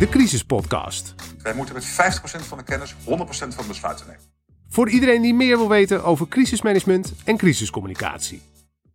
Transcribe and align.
de 0.00 0.08
Crisis 0.08 0.44
Podcast. 0.44 1.14
Wij 1.42 1.54
moeten 1.54 1.74
met 1.74 1.84
50% 1.84 1.88
van 2.46 2.58
de 2.58 2.64
kennis 2.64 2.94
100% 2.94 2.98
van 3.04 3.48
de 3.56 3.64
besluiten 3.68 4.06
nemen. 4.06 4.22
Voor 4.68 4.88
iedereen 4.88 5.22
die 5.22 5.34
meer 5.34 5.56
wil 5.56 5.68
weten 5.68 6.04
over 6.04 6.28
crisismanagement 6.28 7.12
en 7.24 7.36
crisiscommunicatie. 7.36 8.42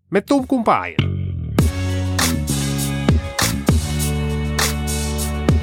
Met 0.10 0.26
Tom 0.26 0.46
Kompaaien. 0.46 0.96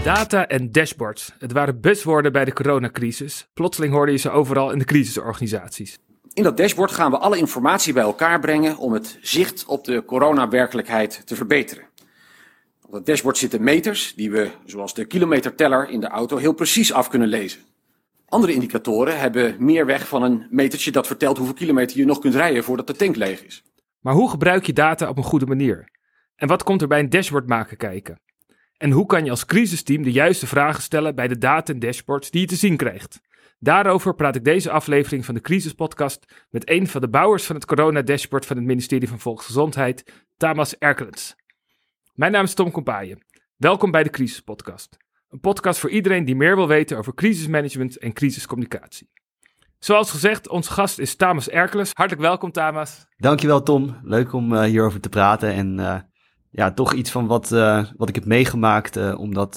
Data 0.05 0.47
en 0.47 0.73
dashboards. 0.73 1.33
Het 1.39 1.53
waren 1.53 1.81
buzzwoorden 1.81 2.33
bij 2.33 2.45
de 2.45 2.53
coronacrisis. 2.53 3.49
Plotseling 3.55 3.93
hoorde 3.93 4.13
je 4.13 4.19
ze 4.19 4.31
overal 4.31 4.71
in 4.71 4.79
de 4.79 4.85
crisisorganisaties. 4.85 5.99
In 6.33 6.43
dat 6.43 6.57
dashboard 6.57 6.93
gaan 6.93 7.11
we 7.11 7.19
alle 7.19 7.39
informatie 7.39 7.93
bij 7.93 8.03
elkaar 8.03 8.41
brengen 8.41 8.77
om 8.77 8.93
het 8.93 9.19
zicht 9.21 9.65
op 9.65 9.85
de 9.85 10.05
coronawerkelijkheid 10.05 11.23
te 11.27 11.37
verbeteren. 11.37 11.85
Op 12.93 12.99
dat 12.99 13.07
dashboard 13.07 13.39
zitten 13.39 13.63
meters 13.63 14.15
die 14.15 14.31
we, 14.31 14.51
zoals 14.65 14.95
de 14.95 15.05
kilometerteller 15.05 15.89
in 15.89 16.01
de 16.01 16.07
auto, 16.07 16.37
heel 16.37 16.53
precies 16.53 16.93
af 16.93 17.09
kunnen 17.09 17.29
lezen. 17.29 17.61
Andere 18.29 18.53
indicatoren 18.53 19.19
hebben 19.19 19.57
meer 19.59 19.87
weg 19.87 20.09
van 20.09 20.23
een 20.23 20.47
metertje 20.51 20.91
dat 20.91 21.07
vertelt 21.07 21.37
hoeveel 21.37 21.55
kilometer 21.55 21.97
je 21.97 22.05
nog 22.05 22.19
kunt 22.19 22.35
rijden 22.35 22.65
voordat 22.65 22.87
de 22.87 22.97
tank 22.97 23.17
leeg 23.17 23.45
is. 23.45 23.63
Maar 24.01 24.15
hoe 24.15 24.31
gebruik 24.31 24.67
je 24.67 24.73
data 24.73 25.09
op 25.09 25.17
een 25.17 25.23
goede 25.23 25.47
manier? 25.47 25.91
En 26.37 26.49
wat 26.49 26.63
komt 26.63 26.83
er 26.83 26.89
bij 26.89 26.99
een 26.99 27.09
dashboard 27.09 27.47
maken 27.47 27.77
kijken? 27.77 28.21
En 28.77 28.91
hoe 28.91 29.07
kan 29.07 29.25
je 29.25 29.31
als 29.31 29.47
crisisteam 29.47 30.03
de 30.03 30.13
juiste 30.13 30.47
vragen 30.47 30.83
stellen 30.83 31.15
bij 31.15 31.29
de 31.29 31.39
data 31.39 31.73
en 31.73 31.79
dashboards 31.79 32.31
die 32.31 32.41
je 32.41 32.47
te 32.47 32.57
zien 32.57 32.77
krijgt? 32.77 33.21
Daarover 33.59 34.15
praat 34.15 34.37
ik 34.37 34.45
deze 34.45 34.71
aflevering 34.71 35.25
van 35.25 35.35
de 35.35 35.41
Crisispodcast 35.41 36.47
met 36.51 36.71
een 36.71 36.89
van 36.89 37.01
de 37.01 37.09
bouwers 37.09 37.45
van 37.45 37.57
het 37.57 37.65
corona-dashboard 37.65 38.47
van 38.47 38.57
het 38.57 38.67
ministerie 38.67 39.09
van 39.09 39.19
Volksgezondheid, 39.19 40.25
Tamas 40.37 40.79
Erkelens. 40.79 41.37
Mijn 42.13 42.33
naam 42.33 42.45
is 42.45 42.55
Tom 42.55 42.71
Kompaaien. 42.71 43.25
Welkom 43.57 43.91
bij 43.91 44.03
de 44.03 44.11
Crisispodcast. 44.11 44.97
Een 45.29 45.41
podcast 45.41 45.79
voor 45.79 45.91
iedereen 45.91 46.25
die 46.25 46.37
meer 46.37 46.57
wil 46.57 46.69
weten 46.69 46.99
over 46.99 47.15
crisismanagement 47.15 47.99
en 47.99 48.13
crisiscommunicatie. 48.13 49.11
Zoals 49.79 50.11
gezegd, 50.11 50.49
onze 50.49 50.71
gast 50.71 50.99
is 50.99 51.17
Tamas 51.17 51.49
Erkelens. 51.49 51.91
Hartelijk 51.93 52.27
welkom, 52.27 52.53
Tamas. 52.53 53.07
Dankjewel, 53.17 53.63
Tom. 53.63 53.97
Leuk 54.03 54.33
om 54.33 54.53
uh, 54.53 54.63
hierover 54.63 55.01
te 55.01 55.09
praten. 55.09 55.53
En 55.53 55.79
uh, 55.79 55.99
ja, 56.51 56.73
toch 56.73 56.93
iets 56.93 57.11
van 57.11 57.27
wat, 57.27 57.51
uh, 57.53 57.85
wat 57.97 58.09
ik 58.09 58.15
heb 58.15 58.25
meegemaakt 58.25 59.15
om 59.15 59.35
dat 59.35 59.57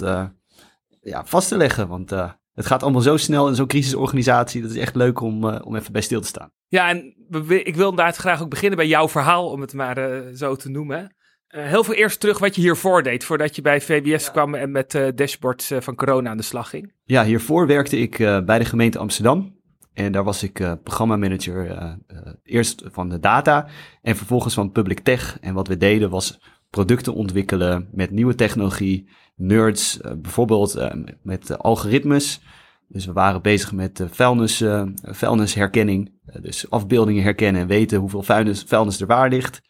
ja, 1.02 1.26
vast 1.26 1.48
te 1.48 1.58
leggen. 1.58 1.88
Want 1.88 2.10
het 2.54 2.66
gaat 2.66 2.84
allemaal 2.84 3.02
zo 3.02 3.18
snel 3.18 3.48
in 3.48 3.56
zo'n 3.56 3.68
crisisorganisatie. 3.68 4.62
Dat 4.62 4.72
is 4.72 4.78
echt 4.78 4.96
leuk 4.96 5.20
om, 5.20 5.44
om 5.44 5.76
even 5.76 5.92
bij 5.92 6.02
stil 6.02 6.22
te 6.22 6.28
staan. 6.28 6.52
Ja, 6.68 6.90
en 6.90 7.16
ik 7.48 7.76
wil 7.76 7.90
inderdaad 7.90 8.16
graag 8.16 8.42
ook 8.42 8.50
beginnen 8.50 8.78
bij 8.78 8.88
jouw 8.88 9.10
verhaal, 9.10 9.50
om 9.50 9.62
het 9.62 9.74
maar 9.74 10.24
zo 10.34 10.56
te 10.56 10.70
noemen. 10.70 11.16
Uh, 11.56 11.66
heel 11.66 11.84
veel 11.84 11.94
eerst 11.94 12.20
terug 12.20 12.40
wat 12.40 12.56
je 12.56 12.62
hiervoor 12.62 13.04
deed, 13.04 13.24
voordat 13.24 13.56
je 13.56 13.62
bij 13.62 13.82
ja. 14.04 14.18
kwam 14.32 14.56
en 14.56 14.72
met 14.72 14.94
uh, 14.94 15.08
dashboards 15.16 15.72
uh, 15.72 15.82
van 15.82 15.96
corona 15.96 16.30
aan 16.30 16.38
de 16.38 16.44
slag 16.44 16.70
ging. 16.70 16.94
Ja, 17.04 17.24
hiervoor 17.24 17.68
werkte 17.68 17.98
ik 17.98 18.18
bij 18.46 18.60
de 18.60 18.66
gemeente 18.66 18.98
Amsterdam. 18.98 19.56
En 19.94 20.12
daar 20.12 20.24
was 20.24 20.44
ik 20.44 20.78
programmamanager 20.84 21.98
eerst 22.44 22.84
van 22.86 23.10
de 23.10 23.20
data 23.20 23.68
en 24.02 24.16
vervolgens 24.16 24.54
van 24.54 24.72
public 24.72 25.00
tech. 25.00 25.38
En 25.42 25.54
wat 25.54 25.68
we 25.68 25.78
deden 25.78 26.10
was 26.10 26.40
producten 26.70 27.14
ontwikkelen 27.14 27.88
met 27.92 28.12
nieuwe 28.12 28.36
technologie, 28.36 29.10
nerds, 29.36 30.00
bijvoorbeeld 30.18 30.90
met 31.22 31.58
algoritmes. 31.58 32.42
Dus 32.88 33.06
we 33.06 33.14
waren 33.14 33.42
bezig 33.42 33.72
met 33.72 34.04
vuilnis, 34.12 34.64
vuilnisherkenning, 35.02 36.12
dus 36.42 36.70
afbeeldingen 36.70 37.24
herkennen 37.24 37.62
en 37.62 37.68
weten 37.68 38.00
hoeveel 38.00 38.24
vuilnis, 38.24 38.64
vuilnis 38.68 39.02
er 39.02 39.08
waar 39.08 39.30
ligt 39.30 39.62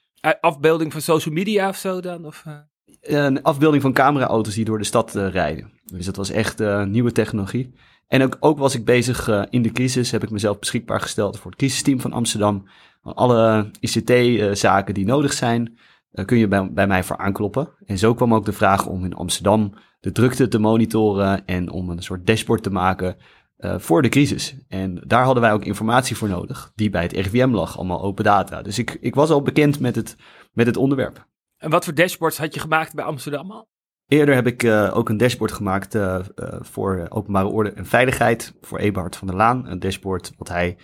afbeelding 0.41 0.91
van 0.91 1.01
social 1.01 1.33
media 1.33 1.69
of 1.69 1.75
zo 1.75 2.01
dan? 2.01 2.25
Of, 2.25 2.43
uh? 2.47 2.53
Een 3.01 3.43
afbeelding 3.43 3.81
van 3.81 3.93
cameraauto's 3.93 4.55
die 4.55 4.65
door 4.65 4.77
de 4.77 4.83
stad 4.83 5.13
rijden. 5.13 5.71
Dus 5.83 6.05
dat 6.05 6.15
was 6.15 6.29
echt 6.29 6.59
nieuwe 6.85 7.11
technologie. 7.11 7.73
En 8.07 8.23
ook, 8.23 8.37
ook 8.39 8.57
was 8.57 8.75
ik 8.75 8.85
bezig 8.85 9.47
in 9.49 9.61
de 9.61 9.71
crisis, 9.71 10.11
heb 10.11 10.23
ik 10.23 10.29
mezelf 10.29 10.59
beschikbaar 10.59 11.01
gesteld 11.01 11.39
voor 11.39 11.51
het 11.51 11.59
crisisteam 11.59 11.99
van 11.99 12.13
Amsterdam. 12.13 12.67
Alle 13.01 13.71
ICT-zaken 13.79 14.93
die 14.93 15.05
nodig 15.05 15.33
zijn, 15.33 15.77
kun 16.25 16.37
je 16.37 16.47
bij, 16.47 16.71
bij 16.71 16.87
mij 16.87 17.03
voor 17.03 17.17
aankloppen. 17.17 17.69
En 17.85 17.97
zo 17.97 18.13
kwam 18.13 18.33
ook 18.33 18.45
de 18.45 18.53
vraag 18.53 18.87
om 18.87 19.05
in 19.05 19.13
Amsterdam 19.13 19.73
de 19.99 20.11
drukte 20.11 20.47
te 20.47 20.59
monitoren 20.59 21.45
en 21.45 21.69
om 21.69 21.89
een 21.89 22.03
soort 22.03 22.27
dashboard 22.27 22.63
te 22.63 22.71
maken 22.71 23.15
uh, 23.57 23.79
voor 23.79 24.01
de 24.01 24.09
crisis. 24.09 24.55
En 24.67 25.03
daar 25.07 25.23
hadden 25.23 25.43
wij 25.43 25.53
ook 25.53 25.65
informatie 25.65 26.15
voor 26.15 26.29
nodig, 26.29 26.71
die 26.75 26.89
bij 26.89 27.01
het 27.01 27.11
RIVM 27.11 27.49
lag, 27.49 27.77
allemaal 27.77 28.01
open 28.01 28.23
data. 28.23 28.61
Dus 28.61 28.79
ik, 28.79 28.97
ik 29.01 29.15
was 29.15 29.29
al 29.29 29.41
bekend 29.41 29.79
met 29.79 29.95
het, 29.95 30.15
met 30.53 30.65
het 30.65 30.77
onderwerp. 30.77 31.27
En 31.57 31.69
wat 31.69 31.85
voor 31.85 31.93
dashboards 31.93 32.37
had 32.37 32.53
je 32.53 32.59
gemaakt 32.59 32.93
bij 32.93 33.05
Amsterdam 33.05 33.51
al? 33.51 33.67
Eerder 34.07 34.35
heb 34.35 34.47
ik 34.47 34.63
uh, 34.63 34.97
ook 34.97 35.09
een 35.09 35.17
dashboard 35.17 35.51
gemaakt 35.51 35.95
uh, 35.95 36.19
voor 36.59 37.05
openbare 37.09 37.47
orde 37.47 37.71
en 37.71 37.85
veiligheid 37.85 38.53
voor 38.61 38.79
Eberhard 38.79 39.15
van 39.15 39.27
der 39.27 39.35
Laan. 39.35 39.67
Een 39.67 39.79
dashboard 39.79 40.31
wat 40.37 40.47
hij, 40.47 40.77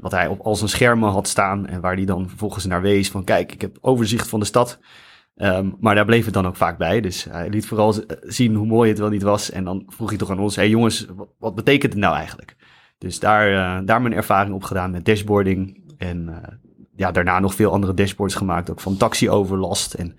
wat 0.00 0.12
hij 0.12 0.26
op 0.26 0.40
al 0.40 0.56
zijn 0.56 0.68
schermen 0.70 1.10
had 1.10 1.28
staan 1.28 1.66
en 1.66 1.80
waar 1.80 1.94
hij 1.94 2.04
dan 2.04 2.28
vervolgens 2.28 2.64
naar 2.64 2.82
wees 2.82 3.10
van 3.10 3.24
kijk, 3.24 3.52
ik 3.52 3.60
heb 3.60 3.78
overzicht 3.80 4.28
van 4.28 4.40
de 4.40 4.46
stad. 4.46 4.78
Um, 5.36 5.76
maar 5.80 5.94
daar 5.94 6.04
bleef 6.04 6.24
het 6.24 6.34
dan 6.34 6.46
ook 6.46 6.56
vaak 6.56 6.78
bij. 6.78 7.00
Dus 7.00 7.24
hij 7.24 7.48
liet 7.48 7.66
vooral 7.66 7.94
zien 8.20 8.54
hoe 8.54 8.66
mooi 8.66 8.90
het 8.90 8.98
wel 8.98 9.08
niet 9.08 9.22
was. 9.22 9.50
En 9.50 9.64
dan 9.64 9.82
vroeg 9.86 10.08
hij 10.08 10.18
toch 10.18 10.30
aan 10.30 10.38
ons: 10.38 10.56
hé 10.56 10.62
hey 10.62 10.70
jongens, 10.70 11.06
wat, 11.38 11.54
betekent 11.54 11.92
het 11.92 12.02
nou 12.02 12.16
eigenlijk? 12.16 12.56
Dus 12.98 13.20
daar, 13.20 13.50
uh, 13.50 13.86
daar 13.86 14.02
mijn 14.02 14.14
ervaring 14.14 14.54
op 14.54 14.62
gedaan 14.62 14.90
met 14.90 15.04
dashboarding. 15.04 15.82
En 15.98 16.28
uh, 16.28 16.36
ja, 16.96 17.12
daarna 17.12 17.40
nog 17.40 17.54
veel 17.54 17.72
andere 17.72 17.94
dashboards 17.94 18.34
gemaakt, 18.34 18.70
ook 18.70 18.80
van 18.80 18.96
taxioverlast. 18.96 19.94
En 19.94 20.16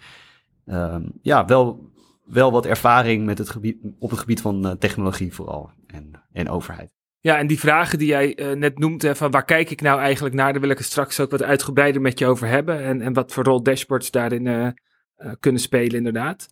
um, 0.66 1.12
ja, 1.22 1.46
wel, 1.46 1.92
wel 2.26 2.52
wat 2.52 2.66
ervaring 2.66 3.26
met 3.26 3.38
het 3.38 3.50
gebied, 3.50 3.78
op 4.00 4.10
het 4.10 4.20
gebied 4.20 4.42
van 4.42 4.76
technologie 4.80 5.34
vooral 5.34 5.72
en, 5.88 6.12
en 6.32 6.50
overheid. 6.50 6.90
Ja, 7.20 7.38
en 7.38 7.48
die 7.48 7.60
vragen 7.60 8.00
die 8.00 8.08
jij 8.08 8.56
net 8.58 8.80
noemt, 8.80 9.10
van 9.14 9.32
waar 9.32 9.46
kijk 9.46 9.70
ik 9.70 9.82
nou 9.82 10.00
eigenlijk 10.00 10.36
naar, 10.36 10.52
daar 10.52 10.62
wil 10.62 10.70
ik 10.70 10.78
het 10.78 10.88
straks 10.88 11.20
ook 11.20 11.32
wat 11.32 11.44
uitgebreider 11.44 12.02
met 12.02 12.20
je 12.20 12.26
over 12.26 12.48
hebben. 12.48 12.84
En, 12.84 13.02
en 13.02 13.14
wat 13.14 13.32
voor 13.32 13.44
rol 13.44 13.64
dashboards 13.64 14.12
daarin 14.12 14.46
uh, 14.46 14.68
kunnen 15.40 15.62
spelen, 15.62 15.98
inderdaad. 15.98 16.48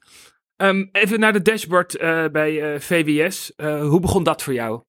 Um, 0.58 0.90
even 0.92 1.20
naar 1.20 1.34
de 1.34 1.42
dashboard 1.42 1.96
uh, 1.96 2.26
bij 2.28 2.74
uh, 2.74 2.80
VWS. 2.80 3.52
hoe 3.58 4.00
begon 4.00 4.24
dat 4.24 4.42
voor 4.42 4.54
jou? 4.54 4.82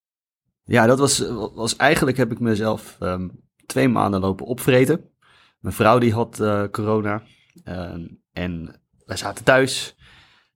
Ja, 0.64 0.86
dat 0.86 0.98
was, 0.98 1.18
was 1.54 1.76
eigenlijk 1.76 2.16
heb 2.16 2.32
ik 2.32 2.40
mezelf 2.40 2.96
um, 3.00 3.30
twee 3.66 3.88
maanden 3.88 4.20
lopen 4.20 4.46
opvreten. 4.46 5.10
Mijn 5.58 5.74
vrouw 5.74 5.98
die 5.98 6.12
had 6.12 6.36
corona 6.70 7.22
um, 7.64 8.22
en 8.32 8.80
wij 9.06 9.16
zaten 9.16 9.44
thuis. 9.44 9.96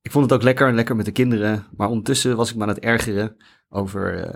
Ik 0.03 0.11
vond 0.11 0.25
het 0.25 0.35
ook 0.35 0.43
lekker, 0.43 0.75
lekker 0.75 0.97
met 0.97 1.05
de 1.05 1.13
kinderen. 1.13 1.67
Maar 1.77 1.89
ondertussen 1.89 2.37
was 2.37 2.51
ik 2.51 2.57
me 2.57 2.63
aan 2.63 2.69
het 2.69 2.79
ergeren 2.79 3.37
over 3.69 4.33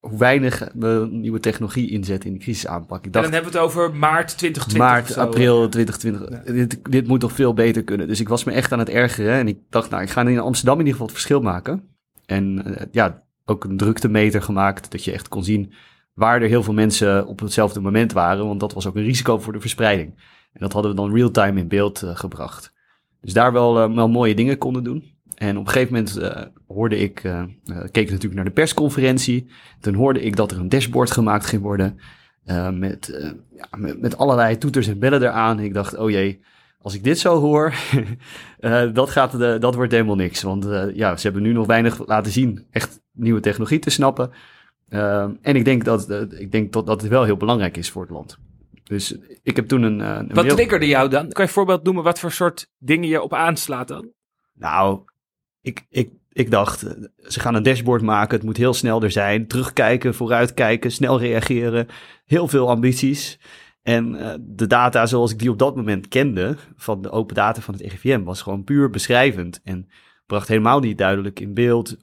hoe 0.00 0.18
weinig 0.18 0.68
we 0.74 1.08
nieuwe 1.10 1.40
technologie 1.40 1.90
inzetten 1.90 2.28
in 2.28 2.34
de 2.34 2.42
crisisaanpak. 2.42 3.06
Ik 3.06 3.12
dacht, 3.12 3.24
en 3.24 3.30
dan 3.30 3.40
hebben 3.40 3.52
we 3.52 3.58
het 3.58 3.66
over 3.66 3.94
maart 3.94 4.38
2020. 4.38 4.78
Maart, 4.78 5.16
april 5.16 5.68
2020. 5.68 6.44
Ja. 6.46 6.52
Dit, 6.52 6.78
dit 6.90 7.06
moet 7.06 7.20
toch 7.20 7.32
veel 7.32 7.54
beter 7.54 7.84
kunnen. 7.84 8.08
Dus 8.08 8.20
ik 8.20 8.28
was 8.28 8.44
me 8.44 8.52
echt 8.52 8.72
aan 8.72 8.78
het 8.78 8.88
ergeren. 8.88 9.32
En 9.32 9.48
ik 9.48 9.58
dacht, 9.70 9.90
nou, 9.90 10.02
ik 10.02 10.10
ga 10.10 10.26
in 10.26 10.38
Amsterdam 10.38 10.74
in 10.74 10.86
ieder 10.86 10.92
geval 10.92 11.06
het 11.06 11.16
verschil 11.16 11.40
maken. 11.40 11.88
En 12.26 12.62
uh, 12.66 12.76
ja, 12.90 13.22
ook 13.44 13.64
een 13.64 13.76
druktemeter 13.76 14.42
gemaakt. 14.42 14.90
Dat 14.90 15.04
je 15.04 15.12
echt 15.12 15.28
kon 15.28 15.44
zien 15.44 15.72
waar 16.14 16.42
er 16.42 16.48
heel 16.48 16.62
veel 16.62 16.74
mensen 16.74 17.26
op 17.26 17.40
hetzelfde 17.40 17.80
moment 17.80 18.12
waren. 18.12 18.46
Want 18.46 18.60
dat 18.60 18.72
was 18.72 18.86
ook 18.86 18.96
een 18.96 19.02
risico 19.02 19.38
voor 19.38 19.52
de 19.52 19.60
verspreiding. 19.60 20.14
En 20.52 20.60
dat 20.60 20.72
hadden 20.72 20.90
we 20.90 20.96
dan 20.96 21.14
real-time 21.14 21.60
in 21.60 21.68
beeld 21.68 22.02
uh, 22.02 22.16
gebracht. 22.16 22.72
Dus 23.20 23.32
daar 23.32 23.52
wel, 23.52 23.88
uh, 23.88 23.94
wel 23.94 24.08
mooie 24.08 24.34
dingen 24.34 24.58
konden 24.58 24.84
doen. 24.84 25.18
En 25.40 25.56
op 25.56 25.66
een 25.66 25.72
gegeven 25.72 25.94
moment 25.94 26.18
uh, 26.18 26.42
hoorde 26.66 26.98
ik, 26.98 27.24
uh, 27.24 27.42
keek 27.64 28.04
ik 28.04 28.10
natuurlijk 28.10 28.34
naar 28.34 28.44
de 28.44 28.50
persconferentie. 28.50 29.46
Toen 29.80 29.94
hoorde 29.94 30.22
ik 30.22 30.36
dat 30.36 30.50
er 30.50 30.58
een 30.58 30.68
dashboard 30.68 31.10
gemaakt 31.10 31.46
ging 31.46 31.62
worden. 31.62 32.00
Uh, 32.46 32.70
met, 32.70 33.32
ja, 33.56 33.66
met, 33.76 34.00
met, 34.00 34.16
allerlei 34.16 34.58
toeters 34.58 34.86
en 34.86 34.98
bellen 34.98 35.22
eraan. 35.22 35.60
Ik 35.60 35.74
dacht, 35.74 35.96
oh 35.96 36.10
jee, 36.10 36.40
als 36.82 36.94
ik 36.94 37.04
dit 37.04 37.18
zo 37.18 37.38
hoor, 37.38 37.74
dat, 38.92 39.10
gaat 39.10 39.38
de, 39.38 39.56
dat 39.60 39.74
wordt 39.74 39.92
helemaal 39.92 40.16
niks. 40.16 40.42
Want 40.42 40.68
ja, 40.94 41.16
ze 41.16 41.22
hebben 41.22 41.42
nu 41.42 41.52
nog 41.52 41.66
weinig 41.66 42.06
laten 42.06 42.32
zien 42.32 42.66
echt 42.70 43.00
nieuwe 43.12 43.40
technologie 43.40 43.78
te 43.78 43.90
snappen. 43.90 44.30
en 44.88 45.56
ik 45.56 45.64
denk, 45.64 45.84
dat, 45.84 46.10
ik 46.30 46.52
denk 46.52 46.72
dat, 46.72 46.86
dat 46.86 47.00
het 47.00 47.10
wel 47.10 47.24
heel 47.24 47.36
belangrijk 47.36 47.76
is 47.76 47.90
voor 47.90 48.02
het 48.02 48.10
land. 48.10 48.38
Dus 48.84 49.16
ik 49.42 49.56
heb 49.56 49.68
toen 49.68 49.82
een. 49.82 50.00
een 50.00 50.26
wat 50.26 50.44
mail... 50.44 50.54
triggerde 50.54 50.86
jou 50.86 51.08
dan? 51.08 51.20
Kan 51.20 51.30
je 51.34 51.42
een 51.42 51.48
voorbeeld 51.48 51.82
noemen 51.84 52.04
wat 52.04 52.18
voor 52.18 52.32
soort 52.32 52.70
dingen 52.78 53.08
je 53.08 53.22
op 53.22 53.34
aanslaat 53.34 53.88
dan? 53.88 54.08
Nou, 54.54 55.00
ik, 55.62 55.86
ik, 55.88 56.12
ik 56.32 56.50
dacht, 56.50 56.80
ze 57.18 57.40
gaan 57.40 57.54
een 57.54 57.62
dashboard 57.62 58.02
maken. 58.02 58.36
Het 58.36 58.44
moet 58.44 58.56
heel 58.56 58.74
snel 58.74 59.02
er 59.02 59.10
zijn. 59.10 59.46
Terugkijken, 59.46 60.14
vooruitkijken, 60.14 60.92
snel 60.92 61.18
reageren. 61.18 61.86
Heel 62.24 62.48
veel 62.48 62.68
ambities. 62.68 63.38
En 63.82 64.14
uh, 64.14 64.34
de 64.40 64.66
data 64.66 65.06
zoals 65.06 65.32
ik 65.32 65.38
die 65.38 65.50
op 65.50 65.58
dat 65.58 65.76
moment 65.76 66.08
kende, 66.08 66.56
van 66.76 67.02
de 67.02 67.10
open 67.10 67.34
data 67.34 67.60
van 67.60 67.74
het 67.74 67.82
RIVM, 67.82 68.22
was 68.22 68.42
gewoon 68.42 68.64
puur 68.64 68.90
beschrijvend. 68.90 69.60
En 69.64 69.88
bracht 70.26 70.48
helemaal 70.48 70.80
niet 70.80 70.98
duidelijk 70.98 71.40
in 71.40 71.54
beeld 71.54 71.96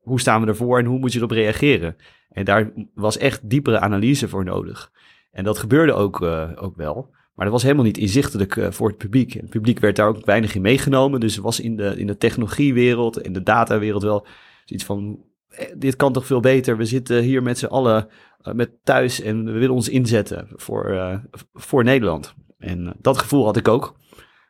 hoe 0.00 0.20
staan 0.20 0.40
we 0.40 0.46
ervoor 0.46 0.78
en 0.78 0.84
hoe 0.84 0.98
moet 0.98 1.12
je 1.12 1.18
erop 1.18 1.30
reageren. 1.30 1.96
En 2.28 2.44
daar 2.44 2.72
was 2.94 3.18
echt 3.18 3.50
diepere 3.50 3.78
analyse 3.80 4.28
voor 4.28 4.44
nodig. 4.44 4.92
En 5.30 5.44
dat 5.44 5.58
gebeurde 5.58 5.92
ook, 5.92 6.20
uh, 6.20 6.50
ook 6.54 6.76
wel. 6.76 7.14
Maar 7.34 7.44
dat 7.44 7.54
was 7.54 7.62
helemaal 7.62 7.84
niet 7.84 7.98
inzichtelijk 7.98 8.56
uh, 8.56 8.70
voor 8.70 8.88
het 8.88 8.98
publiek. 8.98 9.32
Het 9.32 9.50
publiek 9.50 9.78
werd 9.78 9.96
daar 9.96 10.08
ook 10.08 10.24
weinig 10.24 10.54
in 10.54 10.62
meegenomen. 10.62 11.20
Dus 11.20 11.36
er 11.36 11.42
was 11.42 11.60
in 11.60 11.76
de, 11.76 11.94
in 11.96 12.06
de 12.06 12.16
technologiewereld, 12.16 13.22
in 13.22 13.32
de 13.32 13.42
datawereld 13.42 14.02
wel 14.02 14.26
Zoiets 14.64 14.84
van, 14.86 15.24
eh, 15.48 15.66
dit 15.76 15.96
kan 15.96 16.12
toch 16.12 16.26
veel 16.26 16.40
beter. 16.40 16.76
We 16.76 16.84
zitten 16.84 17.22
hier 17.22 17.42
met 17.42 17.58
z'n 17.58 17.66
allen 17.66 18.08
eh, 18.42 18.54
met 18.54 18.70
thuis 18.84 19.20
en 19.20 19.44
we 19.44 19.52
willen 19.52 19.74
ons 19.74 19.88
inzetten 19.88 20.48
voor, 20.50 20.84
eh, 20.84 21.18
voor 21.54 21.84
Nederland. 21.84 22.34
En 22.58 22.86
eh, 22.86 22.92
dat 23.00 23.18
gevoel 23.18 23.44
had 23.44 23.56
ik 23.56 23.68
ook. 23.68 23.96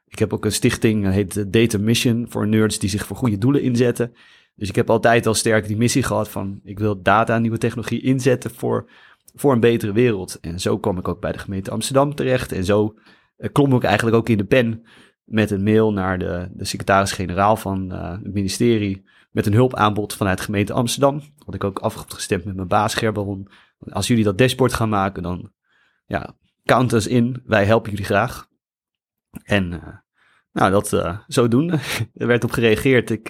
Ik 0.08 0.18
heb 0.18 0.32
ook 0.32 0.44
een 0.44 0.52
stichting, 0.52 1.06
eh, 1.06 1.12
heet 1.12 1.52
Data 1.52 1.78
Mission, 1.78 2.26
voor 2.28 2.48
nerds 2.48 2.78
die 2.78 2.90
zich 2.90 3.06
voor 3.06 3.16
goede 3.16 3.38
doelen 3.38 3.62
inzetten. 3.62 4.14
Dus 4.56 4.68
ik 4.68 4.76
heb 4.76 4.90
altijd 4.90 5.26
al 5.26 5.34
sterk 5.34 5.66
die 5.66 5.76
missie 5.76 6.02
gehad 6.02 6.28
van, 6.28 6.60
ik 6.64 6.78
wil 6.78 7.02
data 7.02 7.34
en 7.34 7.42
nieuwe 7.42 7.58
technologie 7.58 8.02
inzetten 8.02 8.50
voor, 8.50 8.90
voor 9.34 9.52
een 9.52 9.60
betere 9.60 9.92
wereld. 9.92 10.40
En 10.40 10.60
zo 10.60 10.78
kwam 10.78 10.98
ik 10.98 11.08
ook 11.08 11.20
bij 11.20 11.32
de 11.32 11.38
gemeente 11.38 11.70
Amsterdam 11.70 12.14
terecht. 12.14 12.52
En 12.52 12.64
zo 12.64 12.94
eh, 13.36 13.52
klom 13.52 13.74
ik 13.74 13.82
eigenlijk 13.82 14.16
ook 14.16 14.28
in 14.28 14.38
de 14.38 14.44
pen 14.44 14.86
met 15.24 15.50
een 15.50 15.62
mail 15.62 15.92
naar 15.92 16.18
de, 16.18 16.48
de 16.52 16.64
secretaris-generaal 16.64 17.56
van 17.56 17.92
eh, 17.92 18.10
het 18.10 18.34
ministerie 18.34 19.04
met 19.30 19.46
een 19.46 19.52
hulpaanbod 19.52 20.14
vanuit 20.14 20.38
de 20.38 20.44
gemeente 20.44 20.72
Amsterdam. 20.72 21.22
Had 21.44 21.54
ik 21.54 21.64
ook 21.64 21.78
afgestemd 21.78 22.44
met 22.44 22.56
mijn 22.56 22.68
baas 22.68 22.94
Gerberon. 22.94 23.48
Als 23.78 24.06
jullie 24.06 24.24
dat 24.24 24.38
dashboard 24.38 24.72
gaan 24.72 24.88
maken, 24.88 25.22
dan 25.22 25.52
ja, 26.06 26.36
count 26.64 26.92
us 26.92 27.06
in. 27.06 27.42
Wij 27.44 27.64
helpen 27.64 27.90
jullie 27.90 28.06
graag. 28.06 28.48
En 29.42 29.72
eh, 29.72 29.96
nou, 30.52 30.70
dat 30.70 30.92
uh, 30.92 31.18
zodoende. 31.26 31.78
er 32.14 32.26
werd 32.26 32.44
op 32.44 32.50
gereageerd. 32.50 33.10
Ik 33.10 33.24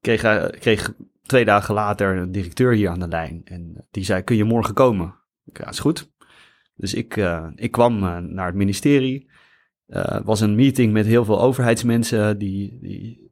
kreeg, 0.00 0.50
kreeg 0.58 0.92
twee 1.26 1.44
dagen 1.44 1.74
later 1.74 2.16
een 2.16 2.32
directeur 2.32 2.72
hier 2.72 2.88
aan 2.88 3.00
de 3.00 3.08
lijn. 3.08 3.40
En 3.44 3.86
die 3.90 4.04
zei, 4.04 4.22
kun 4.22 4.36
je 4.36 4.44
morgen 4.44 4.74
komen? 4.74 5.14
Ja, 5.44 5.68
is 5.68 5.78
goed. 5.78 6.12
Dus 6.74 6.94
ik, 6.94 7.16
ik 7.54 7.70
kwam 7.70 7.98
naar 8.34 8.46
het 8.46 8.54
ministerie. 8.54 9.30
Het 9.86 10.24
was 10.24 10.40
een 10.40 10.54
meeting 10.54 10.92
met 10.92 11.06
heel 11.06 11.24
veel 11.24 11.40
overheidsmensen. 11.40 12.38
Die, 12.38 12.78
die, 12.80 13.30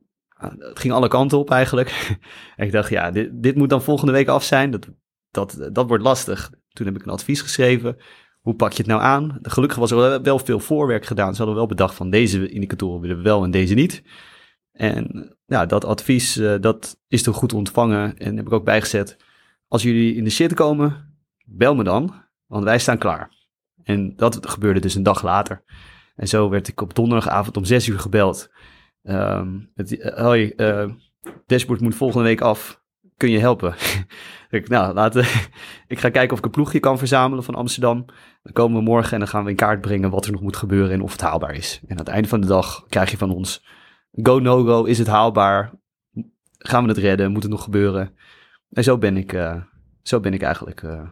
het 0.58 0.78
ging 0.78 0.92
alle 0.92 1.08
kanten 1.08 1.38
op 1.38 1.50
eigenlijk. 1.50 2.16
en 2.56 2.66
ik 2.66 2.72
dacht, 2.72 2.90
ja, 2.90 3.10
dit, 3.10 3.30
dit 3.32 3.56
moet 3.56 3.70
dan 3.70 3.82
volgende 3.82 4.12
week 4.12 4.28
af 4.28 4.44
zijn. 4.44 4.70
Dat, 4.70 4.88
dat, 5.30 5.68
dat 5.72 5.88
wordt 5.88 6.04
lastig. 6.04 6.50
Toen 6.68 6.86
heb 6.86 6.96
ik 6.96 7.02
een 7.02 7.12
advies 7.12 7.40
geschreven 7.40 7.96
hoe 8.44 8.54
pak 8.54 8.72
je 8.72 8.78
het 8.78 8.86
nou 8.86 9.02
aan? 9.02 9.38
Gelukkig 9.42 9.78
was 9.78 9.90
er 9.90 10.22
wel 10.22 10.38
veel 10.38 10.60
voorwerk 10.60 11.06
gedaan. 11.06 11.32
Ze 11.32 11.36
hadden 11.36 11.56
wel 11.56 11.66
bedacht 11.66 11.94
van 11.94 12.10
deze 12.10 12.48
indicatoren 12.48 13.00
willen 13.00 13.16
we 13.16 13.22
wel 13.22 13.44
en 13.44 13.50
deze 13.50 13.74
niet. 13.74 14.02
En 14.74 15.36
ja, 15.46 15.66
dat 15.66 15.84
advies, 15.84 16.36
uh, 16.36 16.54
dat 16.60 17.00
is 17.08 17.22
toch 17.22 17.36
goed 17.36 17.52
ontvangen. 17.52 18.18
En 18.18 18.36
heb 18.36 18.46
ik 18.46 18.52
ook 18.52 18.64
bijgezet. 18.64 19.16
Als 19.68 19.82
jullie 19.82 20.14
in 20.14 20.24
de 20.24 20.30
shit 20.30 20.54
komen, 20.54 21.16
bel 21.44 21.74
me 21.74 21.84
dan, 21.84 22.14
want 22.46 22.64
wij 22.64 22.78
staan 22.78 22.98
klaar. 22.98 23.30
En 23.82 24.16
dat 24.16 24.48
gebeurde 24.48 24.80
dus 24.80 24.94
een 24.94 25.02
dag 25.02 25.22
later. 25.22 25.62
En 26.16 26.28
zo 26.28 26.48
werd 26.48 26.68
ik 26.68 26.80
op 26.80 26.94
donderdagavond 26.94 27.56
om 27.56 27.64
zes 27.64 27.88
uur 27.88 27.98
gebeld. 27.98 28.50
Um, 29.02 29.70
het, 29.74 29.92
uh, 29.92 30.16
hoi, 30.16 30.52
uh, 30.56 30.90
dashboard 31.46 31.80
moet 31.80 31.94
volgende 31.94 32.24
week 32.24 32.40
af. 32.40 32.82
Kun 33.16 33.30
je 33.30 33.38
helpen? 33.38 33.74
ik, 34.50 34.68
nou, 34.68 34.94
laten, 34.94 35.24
ik 35.86 35.98
ga 35.98 36.08
kijken 36.08 36.32
of 36.32 36.38
ik 36.38 36.44
een 36.44 36.50
ploegje 36.50 36.80
kan 36.80 36.98
verzamelen 36.98 37.44
van 37.44 37.54
Amsterdam. 37.54 38.04
Dan 38.42 38.52
komen 38.52 38.78
we 38.78 38.84
morgen 38.84 39.12
en 39.12 39.18
dan 39.18 39.28
gaan 39.28 39.44
we 39.44 39.50
in 39.50 39.56
kaart 39.56 39.80
brengen 39.80 40.10
wat 40.10 40.26
er 40.26 40.32
nog 40.32 40.40
moet 40.40 40.56
gebeuren 40.56 40.92
en 40.92 41.02
of 41.02 41.12
het 41.12 41.20
haalbaar 41.20 41.54
is. 41.54 41.80
En 41.82 41.90
aan 41.90 42.04
het 42.04 42.08
einde 42.08 42.28
van 42.28 42.40
de 42.40 42.46
dag 42.46 42.84
krijg 42.88 43.10
je 43.10 43.16
van 43.16 43.30
ons 43.30 43.64
go, 44.22 44.38
no 44.38 44.64
go, 44.64 44.84
is 44.84 44.98
het 44.98 45.06
haalbaar? 45.06 45.72
Gaan 46.58 46.82
we 46.82 46.88
het 46.88 46.98
redden? 46.98 47.32
Moet 47.32 47.42
het 47.42 47.50
nog 47.50 47.62
gebeuren? 47.62 48.16
En 48.70 48.84
zo 48.84 48.98
ben 48.98 49.16
ik, 49.16 49.32
uh, 49.32 49.62
zo 50.02 50.20
ben 50.20 50.32
ik 50.32 50.42
eigenlijk 50.42 50.82
uh, 50.82 51.08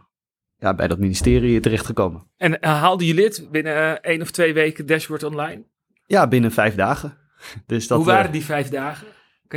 ja, 0.57 0.73
bij 0.73 0.87
dat 0.87 0.99
ministerie 0.99 1.59
terechtgekomen. 1.59 2.27
En 2.37 2.51
uh, 2.51 2.57
haalde 2.59 3.05
je 3.05 3.13
lid 3.13 3.47
binnen 3.51 4.01
één 4.01 4.21
of 4.21 4.31
twee 4.31 4.53
weken 4.53 4.85
dashboard 4.85 5.23
online? 5.23 5.63
Ja, 6.05 6.27
binnen 6.27 6.51
vijf 6.51 6.75
dagen. 6.75 7.17
Dus 7.65 7.87
dat, 7.87 7.97
Hoe 7.97 8.07
waren 8.07 8.31
die 8.31 8.45
vijf 8.45 8.69
dagen? 8.69 9.07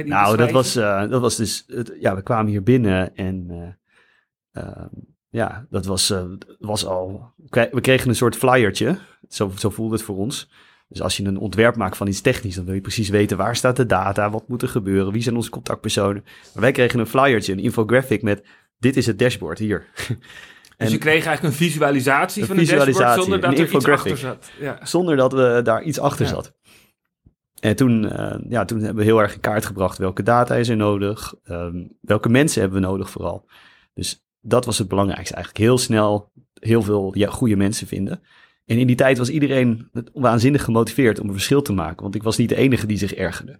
nou, 0.04 0.36
dat 0.36 0.50
was, 0.50 0.72
dat 0.74 1.20
was 1.20 1.36
dus, 1.36 1.64
het, 1.66 1.96
ja, 2.00 2.14
we 2.14 2.22
kwamen 2.22 2.50
hier 2.50 2.62
binnen 2.62 3.16
en 3.16 3.50
ehm, 4.52 4.88
ja, 5.36 5.66
dat 5.70 5.86
was, 5.86 6.10
uh, 6.10 6.24
was 6.58 6.86
al. 6.86 7.32
We 7.50 7.80
kregen 7.80 8.08
een 8.08 8.14
soort 8.14 8.36
flyertje. 8.36 8.98
Zo, 9.28 9.52
zo 9.56 9.70
voelde 9.70 9.94
het 9.94 10.04
voor 10.04 10.16
ons. 10.16 10.50
Dus 10.88 11.02
als 11.02 11.16
je 11.16 11.24
een 11.24 11.38
ontwerp 11.38 11.76
maakt 11.76 11.96
van 11.96 12.06
iets 12.06 12.20
technisch, 12.20 12.54
dan 12.54 12.64
wil 12.64 12.74
je 12.74 12.80
precies 12.80 13.08
weten 13.08 13.36
waar 13.36 13.56
staat 13.56 13.76
de 13.76 13.86
data, 13.86 14.30
wat 14.30 14.48
moet 14.48 14.62
er 14.62 14.68
gebeuren, 14.68 15.12
wie 15.12 15.22
zijn 15.22 15.36
onze 15.36 15.50
contactpersonen. 15.50 16.24
Maar 16.24 16.62
wij 16.62 16.72
kregen 16.72 17.00
een 17.00 17.06
flyertje, 17.06 17.52
een 17.52 17.58
infographic 17.58 18.22
met: 18.22 18.46
dit 18.78 18.96
is 18.96 19.06
het 19.06 19.18
dashboard 19.18 19.58
hier. 19.58 19.86
Dus 20.76 20.90
je 20.90 20.98
kreeg 20.98 21.26
eigenlijk 21.26 21.42
een 21.42 21.68
visualisatie 21.68 22.42
een 22.42 22.48
van 22.48 22.56
visualisatie, 22.56 23.02
dashboard 23.02 23.22
zonder 23.22 23.40
dat 23.40 23.58
er 23.58 23.74
iets 23.74 23.86
achter 23.86 24.16
zat. 24.16 24.50
Ja. 24.60 24.78
Zonder 24.82 25.16
dat 25.16 25.32
we 25.32 25.60
daar 25.64 25.82
iets 25.82 25.98
achter 25.98 26.24
ja. 26.24 26.30
zat. 26.30 26.54
En 27.60 27.76
toen, 27.76 28.04
uh, 28.04 28.36
ja, 28.48 28.64
toen 28.64 28.78
hebben 28.78 28.96
we 28.96 29.04
heel 29.04 29.20
erg 29.22 29.34
in 29.34 29.40
kaart 29.40 29.66
gebracht 29.66 29.98
welke 29.98 30.22
data 30.22 30.54
is 30.54 30.68
er 30.68 30.76
nodig, 30.76 31.34
um, 31.44 31.96
welke 32.00 32.28
mensen 32.28 32.60
hebben 32.60 32.80
we 32.80 32.86
nodig 32.86 33.10
vooral. 33.10 33.48
Dus 33.94 34.24
dat 34.40 34.64
was 34.64 34.78
het 34.78 34.88
belangrijkste 34.88 35.34
eigenlijk. 35.34 35.64
Heel 35.64 35.78
snel 35.78 36.32
heel 36.54 36.82
veel 36.82 37.10
ja, 37.14 37.30
goede 37.30 37.56
mensen 37.56 37.86
vinden. 37.86 38.22
En 38.66 38.78
in 38.78 38.86
die 38.86 38.96
tijd 38.96 39.18
was 39.18 39.28
iedereen 39.28 39.90
waanzinnig 40.12 40.64
gemotiveerd 40.64 41.20
om 41.20 41.26
een 41.26 41.32
verschil 41.32 41.62
te 41.62 41.72
maken. 41.72 42.02
Want 42.02 42.14
ik 42.14 42.22
was 42.22 42.36
niet 42.36 42.48
de 42.48 42.56
enige 42.56 42.86
die 42.86 42.98
zich 42.98 43.14
ergerde. 43.14 43.58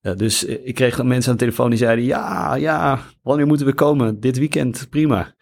Dus 0.00 0.46
uh, 0.46 0.66
ik 0.66 0.74
kreeg 0.74 1.02
mensen 1.02 1.30
aan 1.30 1.36
de 1.36 1.44
telefoon 1.44 1.70
die 1.70 1.78
zeiden: 1.78 2.04
Ja, 2.04 2.54
ja, 2.54 3.00
wanneer 3.22 3.46
moeten 3.46 3.66
we 3.66 3.74
komen? 3.74 4.20
Dit 4.20 4.38
weekend, 4.38 4.86
prima. 4.90 5.34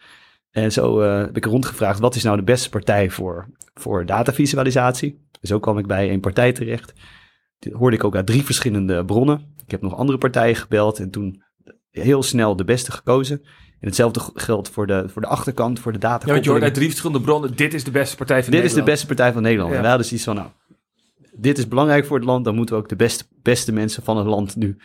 En 0.51 0.71
zo 0.71 1.01
uh, 1.01 1.17
heb 1.17 1.37
ik 1.37 1.45
rondgevraagd: 1.45 1.99
wat 1.99 2.15
is 2.15 2.23
nou 2.23 2.37
de 2.37 2.43
beste 2.43 2.69
partij 2.69 3.09
voor, 3.09 3.47
voor 3.73 4.05
datavisualisatie? 4.05 5.27
Zo 5.41 5.59
kwam 5.59 5.77
ik 5.77 5.87
bij 5.87 6.11
een 6.13 6.19
partij 6.19 6.51
terecht. 6.51 6.93
Dit 7.59 7.73
hoorde 7.73 7.95
ik 7.95 8.03
ook 8.03 8.15
uit 8.15 8.25
drie 8.25 8.43
verschillende 8.43 9.05
bronnen. 9.05 9.55
Ik 9.65 9.71
heb 9.71 9.81
nog 9.81 9.95
andere 9.95 10.17
partijen 10.17 10.55
gebeld 10.55 10.99
en 10.99 11.09
toen 11.09 11.43
heel 11.91 12.23
snel 12.23 12.55
de 12.55 12.63
beste 12.63 12.91
gekozen. 12.91 13.41
En 13.79 13.87
hetzelfde 13.87 14.19
geldt 14.33 14.69
voor 14.69 14.87
de, 14.87 15.03
voor 15.07 15.21
de 15.21 15.27
achterkant, 15.27 15.79
voor 15.79 15.91
de 15.91 15.97
data. 15.97 16.25
Ja, 16.25 16.33
want 16.33 16.43
je 16.43 16.49
hoort 16.49 16.63
uit 16.63 16.73
drie 16.73 16.87
verschillende 16.87 17.21
bronnen, 17.21 17.55
dit 17.55 17.73
is 17.73 17.83
de 17.83 17.91
beste 17.91 18.15
partij 18.15 18.43
van 18.43 18.51
dit 18.51 18.61
Nederland. 18.61 18.75
Dit 18.75 18.79
is 18.79 18.85
de 18.85 18.91
beste 18.91 19.05
partij 19.05 19.33
van 19.33 19.41
Nederland. 19.41 19.69
Ja. 19.69 19.75
En 19.75 19.81
wij 19.81 19.89
hadden 19.89 20.07
zoiets 20.07 20.25
van, 20.25 20.35
nou, 20.35 20.47
dit 21.31 21.57
is 21.57 21.67
belangrijk 21.67 22.05
voor 22.05 22.17
het 22.17 22.25
land, 22.25 22.45
dan 22.45 22.55
moeten 22.55 22.75
we 22.75 22.81
ook 22.81 22.89
de 22.89 22.95
beste, 22.95 23.23
beste 23.41 23.71
mensen 23.71 24.03
van 24.03 24.17
het 24.17 24.27
land 24.27 24.55
nu 24.55 24.77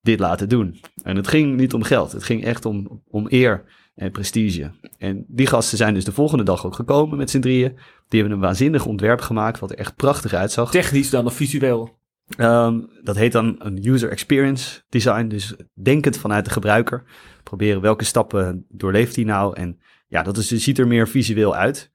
dit 0.00 0.20
laten 0.20 0.48
doen. 0.48 0.80
En 1.02 1.16
het 1.16 1.28
ging 1.28 1.56
niet 1.56 1.74
om 1.74 1.82
geld, 1.82 2.12
het 2.12 2.24
ging 2.24 2.44
echt 2.44 2.64
om, 2.64 3.02
om 3.08 3.26
eer 3.28 3.64
en 3.94 4.10
prestige. 4.10 4.70
En 4.98 5.24
die 5.28 5.46
gasten 5.46 5.78
zijn 5.78 5.94
dus 5.94 6.04
de 6.04 6.12
volgende 6.12 6.44
dag 6.44 6.66
ook 6.66 6.74
gekomen 6.74 7.18
met 7.18 7.30
z'n 7.30 7.40
drieën. 7.40 7.78
Die 8.08 8.20
hebben 8.20 8.38
een 8.38 8.44
waanzinnig 8.44 8.86
ontwerp 8.86 9.20
gemaakt, 9.20 9.58
wat 9.58 9.70
er 9.70 9.78
echt 9.78 9.96
prachtig 9.96 10.34
uitzag. 10.34 10.70
Technisch 10.70 11.10
dan 11.10 11.26
of 11.26 11.34
visueel? 11.34 11.98
Um, 12.38 12.88
dat 13.02 13.16
heet 13.16 13.32
dan 13.32 13.54
een 13.58 13.88
user 13.88 14.10
experience 14.10 14.82
design. 14.88 15.26
Dus 15.26 15.54
denkend 15.74 16.18
vanuit 16.18 16.44
de 16.44 16.50
gebruiker. 16.50 17.04
Proberen 17.42 17.80
welke 17.80 18.04
stappen 18.04 18.66
doorleeft 18.68 19.16
hij 19.16 19.24
nou. 19.24 19.56
En 19.56 19.80
ja, 20.08 20.22
dat 20.22 20.36
is, 20.36 20.48
ziet 20.48 20.78
er 20.78 20.86
meer 20.86 21.08
visueel 21.08 21.54
uit. 21.54 21.92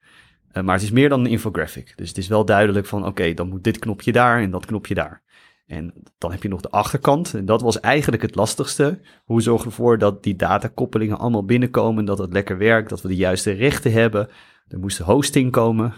Uh, 0.53 0.63
maar 0.63 0.75
het 0.75 0.83
is 0.83 0.91
meer 0.91 1.09
dan 1.09 1.19
een 1.19 1.31
infographic. 1.31 1.93
Dus 1.95 2.07
het 2.07 2.17
is 2.17 2.27
wel 2.27 2.45
duidelijk 2.45 2.85
van 2.85 3.05
oké, 3.05 3.33
dan 3.33 3.49
moet 3.49 3.63
dit 3.63 3.79
knopje 3.79 4.11
daar 4.11 4.41
en 4.41 4.51
dat 4.51 4.65
knopje 4.65 4.93
daar. 4.93 5.23
En 5.65 5.93
dan 6.17 6.31
heb 6.31 6.43
je 6.43 6.49
nog 6.49 6.61
de 6.61 6.69
achterkant. 6.69 7.33
En 7.33 7.45
dat 7.45 7.61
was 7.61 7.79
eigenlijk 7.79 8.21
het 8.21 8.35
lastigste. 8.35 8.99
Hoe 9.23 9.41
zorgen 9.41 9.65
we 9.65 9.69
ervoor 9.69 9.97
dat 9.97 10.23
die 10.23 10.35
datakoppelingen 10.35 11.17
allemaal 11.17 11.45
binnenkomen. 11.45 12.05
Dat 12.05 12.17
het 12.17 12.33
lekker 12.33 12.57
werkt. 12.57 12.89
Dat 12.89 13.01
we 13.01 13.07
de 13.07 13.15
juiste 13.15 13.51
rechten 13.51 13.91
hebben. 13.91 14.29
Er 14.67 14.79
moest 14.79 14.97
hosting 14.97 15.51
komen. 15.51 15.93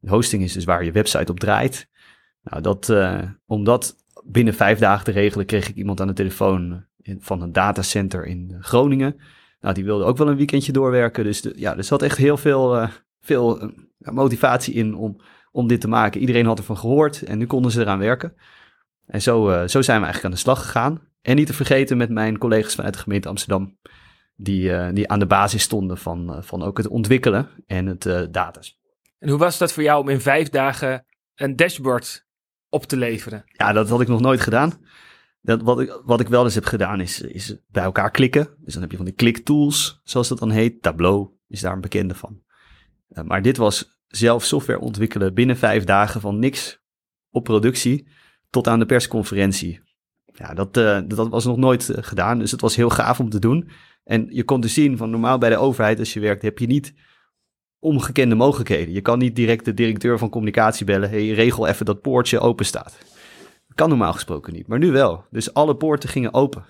Hosting 0.00 0.42
is 0.42 0.52
dus 0.52 0.64
waar 0.64 0.84
je 0.84 0.92
website 0.92 1.32
op 1.32 1.40
draait. 1.40 1.88
Nou, 2.50 2.62
dat, 2.62 2.88
uh, 2.88 3.22
om 3.46 3.64
dat 3.64 3.96
binnen 4.24 4.54
vijf 4.54 4.78
dagen 4.78 5.04
te 5.04 5.10
regelen, 5.10 5.46
kreeg 5.46 5.68
ik 5.68 5.76
iemand 5.76 6.00
aan 6.00 6.06
de 6.06 6.12
telefoon 6.12 6.84
in, 7.02 7.18
van 7.20 7.42
een 7.42 7.52
datacenter 7.52 8.26
in 8.26 8.56
Groningen. 8.60 9.16
Nou, 9.60 9.74
die 9.74 9.84
wilde 9.84 10.04
ook 10.04 10.16
wel 10.16 10.28
een 10.28 10.36
weekendje 10.36 10.72
doorwerken. 10.72 11.24
Dus 11.24 11.46
ja, 11.54 11.76
er 11.76 11.84
zat 11.84 12.02
echt 12.02 12.16
heel 12.16 12.36
veel, 12.36 12.88
veel 13.20 13.72
motivatie 13.98 14.74
in 14.74 14.94
om, 14.94 15.20
om 15.52 15.66
dit 15.66 15.80
te 15.80 15.88
maken. 15.88 16.20
Iedereen 16.20 16.46
had 16.46 16.58
ervan 16.58 16.76
gehoord 16.76 17.22
en 17.22 17.38
nu 17.38 17.46
konden 17.46 17.70
ze 17.70 17.80
eraan 17.80 17.98
werken. 17.98 18.34
En 19.06 19.22
zo, 19.22 19.66
zo 19.66 19.82
zijn 19.82 19.98
we 19.98 20.04
eigenlijk 20.04 20.24
aan 20.24 20.30
de 20.30 20.36
slag 20.36 20.62
gegaan. 20.62 21.00
En 21.22 21.36
niet 21.36 21.46
te 21.46 21.52
vergeten 21.52 21.96
met 21.96 22.10
mijn 22.10 22.38
collega's 22.38 22.74
vanuit 22.74 22.94
de 22.94 23.00
gemeente 23.00 23.28
Amsterdam, 23.28 23.78
die, 24.36 24.92
die 24.92 25.08
aan 25.08 25.18
de 25.18 25.26
basis 25.26 25.62
stonden 25.62 25.98
van, 25.98 26.44
van 26.44 26.62
ook 26.62 26.76
het 26.76 26.88
ontwikkelen 26.88 27.48
en 27.66 27.86
het 27.86 28.02
datas. 28.30 28.80
En 29.18 29.28
hoe 29.28 29.38
was 29.38 29.58
dat 29.58 29.72
voor 29.72 29.82
jou 29.82 30.00
om 30.00 30.08
in 30.08 30.20
vijf 30.20 30.48
dagen 30.48 31.06
een 31.34 31.56
dashboard 31.56 32.27
op 32.68 32.84
te 32.84 32.96
leveren? 32.96 33.44
Ja, 33.46 33.72
dat 33.72 33.88
had 33.88 34.00
ik 34.00 34.08
nog 34.08 34.20
nooit 34.20 34.40
gedaan. 34.40 34.72
Dat, 35.40 35.62
wat, 35.62 35.80
ik, 35.80 36.00
wat 36.04 36.20
ik 36.20 36.28
wel 36.28 36.44
eens 36.44 36.54
heb 36.54 36.64
gedaan 36.64 37.00
is, 37.00 37.20
is 37.20 37.56
bij 37.68 37.82
elkaar 37.82 38.10
klikken. 38.10 38.48
Dus 38.58 38.72
dan 38.72 38.82
heb 38.82 38.90
je 38.90 38.96
van 38.96 39.06
die 39.06 39.14
kliktools, 39.14 40.00
zoals 40.04 40.28
dat 40.28 40.38
dan 40.38 40.50
heet. 40.50 40.82
Tableau 40.82 41.28
is 41.48 41.60
daar 41.60 41.72
een 41.72 41.80
bekende 41.80 42.14
van. 42.14 42.42
Uh, 43.10 43.24
maar 43.24 43.42
dit 43.42 43.56
was 43.56 44.00
zelf 44.06 44.44
software 44.44 44.80
ontwikkelen 44.80 45.34
binnen 45.34 45.56
vijf 45.56 45.84
dagen 45.84 46.20
van 46.20 46.38
niks 46.38 46.82
op 47.30 47.44
productie 47.44 48.08
tot 48.50 48.68
aan 48.68 48.78
de 48.78 48.86
persconferentie. 48.86 49.80
Ja, 50.24 50.54
dat, 50.54 50.76
uh, 50.76 51.00
dat 51.06 51.28
was 51.28 51.44
nog 51.44 51.56
nooit 51.56 51.88
uh, 51.88 51.96
gedaan, 52.00 52.38
dus 52.38 52.50
het 52.50 52.60
was 52.60 52.76
heel 52.76 52.90
gaaf 52.90 53.20
om 53.20 53.28
te 53.28 53.38
doen. 53.38 53.70
En 54.04 54.26
je 54.30 54.44
kon 54.44 54.60
dus 54.60 54.74
zien 54.74 54.96
van 54.96 55.10
normaal 55.10 55.38
bij 55.38 55.50
de 55.50 55.56
overheid 55.56 55.98
als 55.98 56.12
je 56.12 56.20
werkt 56.20 56.42
heb 56.42 56.58
je 56.58 56.66
niet 56.66 56.94
ongekende 57.78 58.34
mogelijkheden. 58.34 58.94
Je 58.94 59.00
kan 59.00 59.18
niet 59.18 59.36
direct 59.36 59.64
de 59.64 59.74
directeur 59.74 60.18
van 60.18 60.30
communicatie 60.30 60.86
bellen. 60.86 61.10
Hey, 61.10 61.28
regel 61.28 61.66
even 61.66 61.86
dat 61.86 62.00
poortje 62.00 62.40
open 62.40 62.66
staat. 62.66 62.98
Kan 63.74 63.88
normaal 63.88 64.12
gesproken 64.12 64.52
niet, 64.52 64.66
maar 64.66 64.78
nu 64.78 64.90
wel. 64.90 65.24
Dus 65.30 65.54
alle 65.54 65.76
poorten 65.76 66.08
gingen 66.08 66.34
open. 66.34 66.64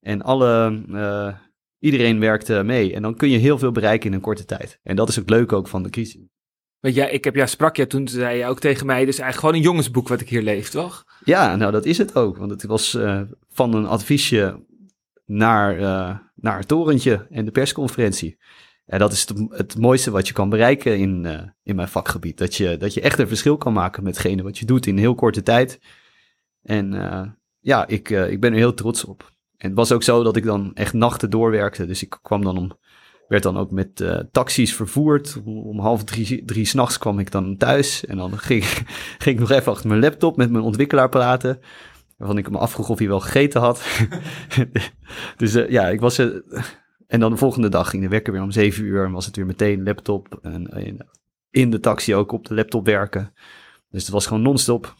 En 0.00 0.22
alle, 0.22 0.82
uh, 0.88 1.34
iedereen 1.78 2.20
werkte 2.20 2.62
mee. 2.62 2.94
En 2.94 3.02
dan 3.02 3.16
kun 3.16 3.30
je 3.30 3.38
heel 3.38 3.58
veel 3.58 3.72
bereiken 3.72 4.08
in 4.08 4.14
een 4.14 4.20
korte 4.20 4.44
tijd. 4.44 4.78
En 4.82 4.96
dat 4.96 5.08
is 5.08 5.16
het 5.16 5.30
leuke 5.30 5.54
ook 5.54 5.68
van 5.68 5.82
de 5.82 5.90
crisis. 5.90 6.26
Want 6.80 6.94
ja, 6.94 7.06
ik 7.06 7.24
heb 7.24 7.34
jou 7.34 7.48
sprak 7.48 7.76
je 7.76 7.86
toen 7.86 8.08
zei 8.08 8.38
je 8.38 8.46
ook 8.46 8.60
tegen 8.60 8.86
mij, 8.86 9.04
dus 9.04 9.18
eigenlijk 9.18 9.38
gewoon 9.38 9.54
een 9.54 9.70
jongensboek 9.70 10.08
wat 10.08 10.20
ik 10.20 10.28
hier 10.28 10.42
leef, 10.42 10.68
toch? 10.68 11.04
Ja, 11.24 11.56
nou 11.56 11.72
dat 11.72 11.84
is 11.84 11.98
het 11.98 12.14
ook. 12.14 12.36
Want 12.36 12.50
het 12.50 12.62
was 12.62 12.94
uh, 12.94 13.20
van 13.48 13.74
een 13.74 13.86
adviesje 13.86 14.64
naar, 15.24 15.78
uh, 15.78 16.18
naar 16.34 16.58
het 16.58 16.68
torentje 16.68 17.26
en 17.30 17.44
de 17.44 17.50
persconferentie. 17.50 18.38
En 18.86 18.98
dat 18.98 19.12
is 19.12 19.20
het, 19.20 19.32
het 19.48 19.78
mooiste 19.78 20.10
wat 20.10 20.26
je 20.26 20.34
kan 20.34 20.48
bereiken 20.48 20.98
in, 20.98 21.24
uh, 21.24 21.40
in 21.62 21.76
mijn 21.76 21.88
vakgebied. 21.88 22.38
Dat 22.38 22.54
je, 22.54 22.76
dat 22.76 22.94
je 22.94 23.00
echt 23.00 23.18
een 23.18 23.28
verschil 23.28 23.56
kan 23.56 23.72
maken 23.72 24.02
met 24.02 24.16
hetgene 24.16 24.42
wat 24.42 24.58
je 24.58 24.66
doet 24.66 24.86
in 24.86 24.98
heel 24.98 25.14
korte 25.14 25.42
tijd. 25.42 25.80
En 26.62 26.92
ja, 27.60 27.86
ik, 27.86 28.10
ik 28.10 28.40
ben 28.40 28.52
er 28.52 28.58
heel 28.58 28.74
trots 28.74 29.04
op. 29.04 29.32
En 29.56 29.68
het 29.68 29.76
was 29.76 29.92
ook 29.92 30.02
zo 30.02 30.22
dat 30.22 30.36
ik 30.36 30.44
dan 30.44 30.70
echt 30.74 30.92
nachten 30.92 31.30
doorwerkte. 31.30 31.86
Dus 31.86 32.02
ik 32.02 32.18
kwam 32.22 32.44
dan 32.44 32.58
om, 32.58 32.78
werd 33.28 33.42
dan 33.42 33.56
ook 33.56 33.70
met 33.70 34.04
taxis 34.32 34.74
vervoerd. 34.74 35.40
Om, 35.44 35.80
half 35.80 36.04
drie, 36.04 36.44
drie 36.44 36.64
s'nachts 36.64 36.98
kwam 36.98 37.18
ik 37.18 37.30
dan 37.30 37.56
thuis. 37.56 38.04
En 38.06 38.16
dan 38.16 38.38
ging, 38.48 38.64
ging 39.18 39.36
ik 39.36 39.38
nog 39.38 39.50
even 39.50 39.72
achter 39.72 39.88
mijn 39.88 40.00
laptop 40.00 40.36
met 40.36 40.50
mijn 40.50 40.64
ontwikkelaar 40.64 41.08
praten. 41.08 41.60
Waarvan 42.16 42.38
ik 42.38 42.50
me 42.50 42.58
afvroeg 42.58 42.88
of 42.88 42.98
hij 42.98 43.08
wel 43.08 43.20
gegeten 43.20 43.60
had. 43.60 43.82
dus 45.36 45.52
ja, 45.52 45.88
ik 45.88 46.00
was. 46.00 46.20
En 47.12 47.20
dan 47.20 47.30
de 47.30 47.36
volgende 47.36 47.68
dag 47.68 47.90
ging 47.90 48.02
de 48.02 48.08
wekker 48.08 48.32
weer 48.32 48.42
om 48.42 48.50
zeven 48.50 48.84
uur. 48.84 49.04
En 49.04 49.12
was 49.12 49.26
het 49.26 49.36
weer 49.36 49.46
meteen 49.46 49.82
laptop. 49.82 50.38
En 50.42 51.06
in 51.50 51.70
de 51.70 51.80
taxi 51.80 52.14
ook 52.14 52.32
op 52.32 52.46
de 52.46 52.54
laptop 52.54 52.86
werken. 52.86 53.34
Dus 53.88 54.02
het 54.02 54.12
was 54.12 54.26
gewoon 54.26 54.42
non-stop. 54.42 54.94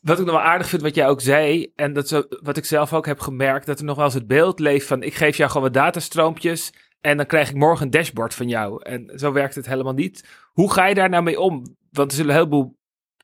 Wat 0.00 0.18
ik 0.18 0.24
nog 0.24 0.34
wel 0.34 0.44
aardig 0.44 0.68
vind 0.68 0.82
wat 0.82 0.94
jij 0.94 1.08
ook 1.08 1.20
zei, 1.20 1.72
en 1.74 1.92
dat 1.92 2.04
is 2.04 2.22
wat 2.42 2.56
ik 2.56 2.64
zelf 2.64 2.92
ook 2.92 3.06
heb 3.06 3.20
gemerkt, 3.20 3.66
dat 3.66 3.78
er 3.78 3.84
nog 3.84 3.96
wel 3.96 4.04
eens 4.04 4.14
het 4.14 4.26
beeld 4.26 4.58
leeft 4.58 4.86
van 4.86 5.02
ik 5.02 5.14
geef 5.14 5.36
jou 5.36 5.50
gewoon 5.50 5.66
wat 5.66 5.74
datastroompjes 5.74 6.72
en 7.00 7.16
dan 7.16 7.26
krijg 7.26 7.48
ik 7.48 7.56
morgen 7.56 7.84
een 7.84 7.90
dashboard 7.90 8.34
van 8.34 8.48
jou. 8.48 8.82
En 8.82 9.12
zo 9.18 9.32
werkt 9.32 9.54
het 9.54 9.66
helemaal 9.66 9.92
niet. 9.92 10.28
Hoe 10.52 10.72
ga 10.72 10.86
je 10.86 10.94
daar 10.94 11.08
nou 11.08 11.22
mee 11.22 11.40
om? 11.40 11.76
Want 11.90 12.10
er 12.10 12.16
zullen 12.16 12.30
een 12.30 12.38
heleboel 12.38 12.76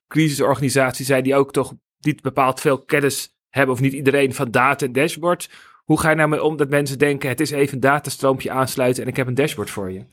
crisisorganisaties 0.09 1.07
zijn 1.07 1.23
die 1.23 1.35
ook 1.35 1.53
toch 1.53 1.75
niet 2.01 2.23
bepaald 2.23 2.61
veel 2.61 2.85
kennis 2.85 3.37
hebben, 3.49 3.75
of 3.75 3.81
niet 3.81 3.93
iedereen 3.93 4.35
van 4.35 4.51
data 4.51 4.87
en 4.87 4.93
dashboards. 4.93 5.51
Hoe 5.85 6.01
ga 6.01 6.11
je 6.11 6.17
nou 6.17 6.41
om 6.41 6.57
dat 6.57 6.69
mensen 6.69 6.99
denken, 6.99 7.29
het 7.29 7.41
is 7.41 7.51
even 7.51 7.75
een 7.75 7.81
datastroompje 7.81 8.51
aansluiten 8.51 9.03
en 9.03 9.09
ik 9.09 9.17
heb 9.17 9.27
een 9.27 9.35
dashboard 9.35 9.71
voor 9.71 9.91
je? 9.91 10.05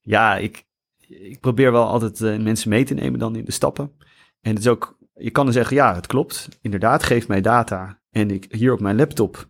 Ja, 0.00 0.36
ik, 0.36 0.64
ik 1.08 1.40
probeer 1.40 1.72
wel 1.72 1.86
altijd 1.86 2.20
uh, 2.20 2.38
mensen 2.38 2.68
mee 2.68 2.84
te 2.84 2.94
nemen 2.94 3.18
dan 3.18 3.36
in 3.36 3.44
de 3.44 3.52
stappen. 3.52 3.92
En 4.40 4.50
het 4.50 4.58
is 4.58 4.68
ook 4.68 4.96
je 5.14 5.30
kan 5.30 5.44
dan 5.44 5.54
zeggen, 5.54 5.76
ja, 5.76 5.94
het 5.94 6.06
klopt. 6.06 6.48
Inderdaad, 6.60 7.02
geef 7.02 7.28
mij 7.28 7.40
data. 7.40 8.00
En 8.10 8.30
ik 8.30 8.46
hier 8.50 8.72
op 8.72 8.80
mijn 8.80 8.96
laptop, 8.96 9.46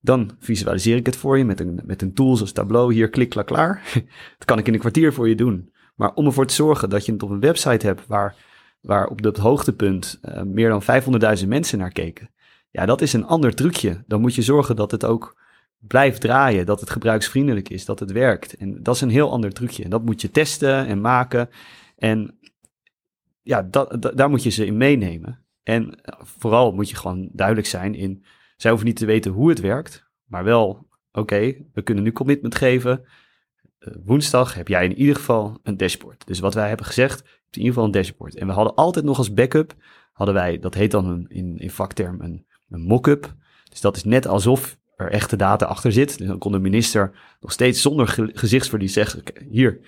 dan 0.00 0.30
visualiseer 0.38 0.96
ik 0.96 1.06
het 1.06 1.16
voor 1.16 1.38
je 1.38 1.44
met 1.44 1.60
een, 1.60 1.80
met 1.84 2.02
een 2.02 2.14
tool 2.14 2.36
zoals 2.36 2.52
Tableau. 2.52 2.92
Hier, 2.92 3.08
klik, 3.08 3.28
klaar, 3.28 3.44
klaar. 3.44 3.82
dat 4.38 4.44
kan 4.44 4.58
ik 4.58 4.66
in 4.66 4.72
een 4.74 4.80
kwartier 4.80 5.12
voor 5.12 5.28
je 5.28 5.34
doen. 5.34 5.72
Maar 5.94 6.14
om 6.14 6.26
ervoor 6.26 6.46
te 6.46 6.54
zorgen 6.54 6.90
dat 6.90 7.06
je 7.06 7.12
het 7.12 7.22
op 7.22 7.30
een 7.30 7.40
website 7.40 7.86
hebt 7.86 8.06
waar, 8.06 8.36
waar 8.80 9.06
op 9.06 9.24
het 9.24 9.36
hoogtepunt 9.36 10.20
uh, 10.22 10.42
meer 10.42 10.68
dan 10.68 10.82
500.000 11.42 11.48
mensen 11.48 11.78
naar 11.78 11.92
keken. 11.92 12.30
Ja, 12.70 12.86
dat 12.86 13.00
is 13.00 13.12
een 13.12 13.26
ander 13.26 13.54
trucje. 13.54 14.04
Dan 14.06 14.20
moet 14.20 14.34
je 14.34 14.42
zorgen 14.42 14.76
dat 14.76 14.90
het 14.90 15.04
ook 15.04 15.40
blijft 15.78 16.20
draaien, 16.20 16.66
dat 16.66 16.80
het 16.80 16.90
gebruiksvriendelijk 16.90 17.68
is, 17.68 17.84
dat 17.84 18.00
het 18.00 18.12
werkt. 18.12 18.56
En 18.56 18.82
dat 18.82 18.94
is 18.94 19.00
een 19.00 19.10
heel 19.10 19.30
ander 19.30 19.52
trucje. 19.52 19.88
Dat 19.88 20.04
moet 20.04 20.20
je 20.20 20.30
testen 20.30 20.86
en 20.86 21.00
maken. 21.00 21.48
En 21.96 22.38
ja, 23.42 23.62
dat, 23.62 24.12
daar 24.14 24.30
moet 24.30 24.42
je 24.42 24.50
ze 24.50 24.66
in 24.66 24.76
meenemen. 24.76 25.44
En 25.62 26.02
eh, 26.02 26.20
vooral 26.22 26.72
moet 26.72 26.90
je 26.90 26.96
gewoon 26.96 27.28
duidelijk 27.32 27.66
zijn 27.66 27.94
in, 27.94 28.24
zij 28.56 28.70
hoeven 28.70 28.88
niet 28.88 28.98
te 28.98 29.06
weten 29.06 29.32
hoe 29.32 29.48
het 29.48 29.60
werkt, 29.60 30.04
maar 30.24 30.44
wel, 30.44 30.88
oké, 31.12 31.56
we 31.72 31.82
kunnen 31.82 32.04
nu 32.04 32.12
commitment 32.12 32.54
geven. 32.54 33.04
Uh, 33.78 33.94
woensdag 34.04 34.54
heb 34.54 34.68
jij 34.68 34.84
in 34.84 34.96
ieder 34.96 35.16
geval 35.16 35.58
een 35.62 35.76
dashboard. 35.76 36.26
Dus 36.26 36.40
wat 36.40 36.54
wij 36.54 36.68
hebben 36.68 36.86
gezegd, 36.86 37.20
in 37.20 37.58
ieder 37.58 37.68
geval 37.68 37.84
een 37.84 37.90
dashboard. 37.90 38.36
En 38.36 38.46
we 38.46 38.52
hadden 38.52 38.74
altijd 38.74 39.04
nog 39.04 39.18
als 39.18 39.32
backup, 39.32 39.74
hadden 40.12 40.34
wij, 40.34 40.58
dat 40.58 40.74
heet 40.74 40.90
dan 40.90 41.06
een, 41.06 41.26
in, 41.28 41.58
in 41.58 41.70
vakterm 41.70 42.20
een, 42.20 42.46
een 42.70 42.80
mock-up. 42.80 43.34
Dus 43.68 43.80
dat 43.80 43.96
is 43.96 44.04
net 44.04 44.26
alsof 44.26 44.78
er 44.96 45.10
echte 45.10 45.36
data 45.36 45.66
achter 45.66 45.92
zit. 45.92 46.18
Dus 46.18 46.26
dan 46.26 46.38
kon 46.38 46.52
de 46.52 46.58
minister 46.58 47.12
nog 47.40 47.52
steeds 47.52 47.82
zonder 47.82 48.30
gezichtsverlies 48.34 48.92
zeggen, 48.92 49.22
hier, 49.50 49.80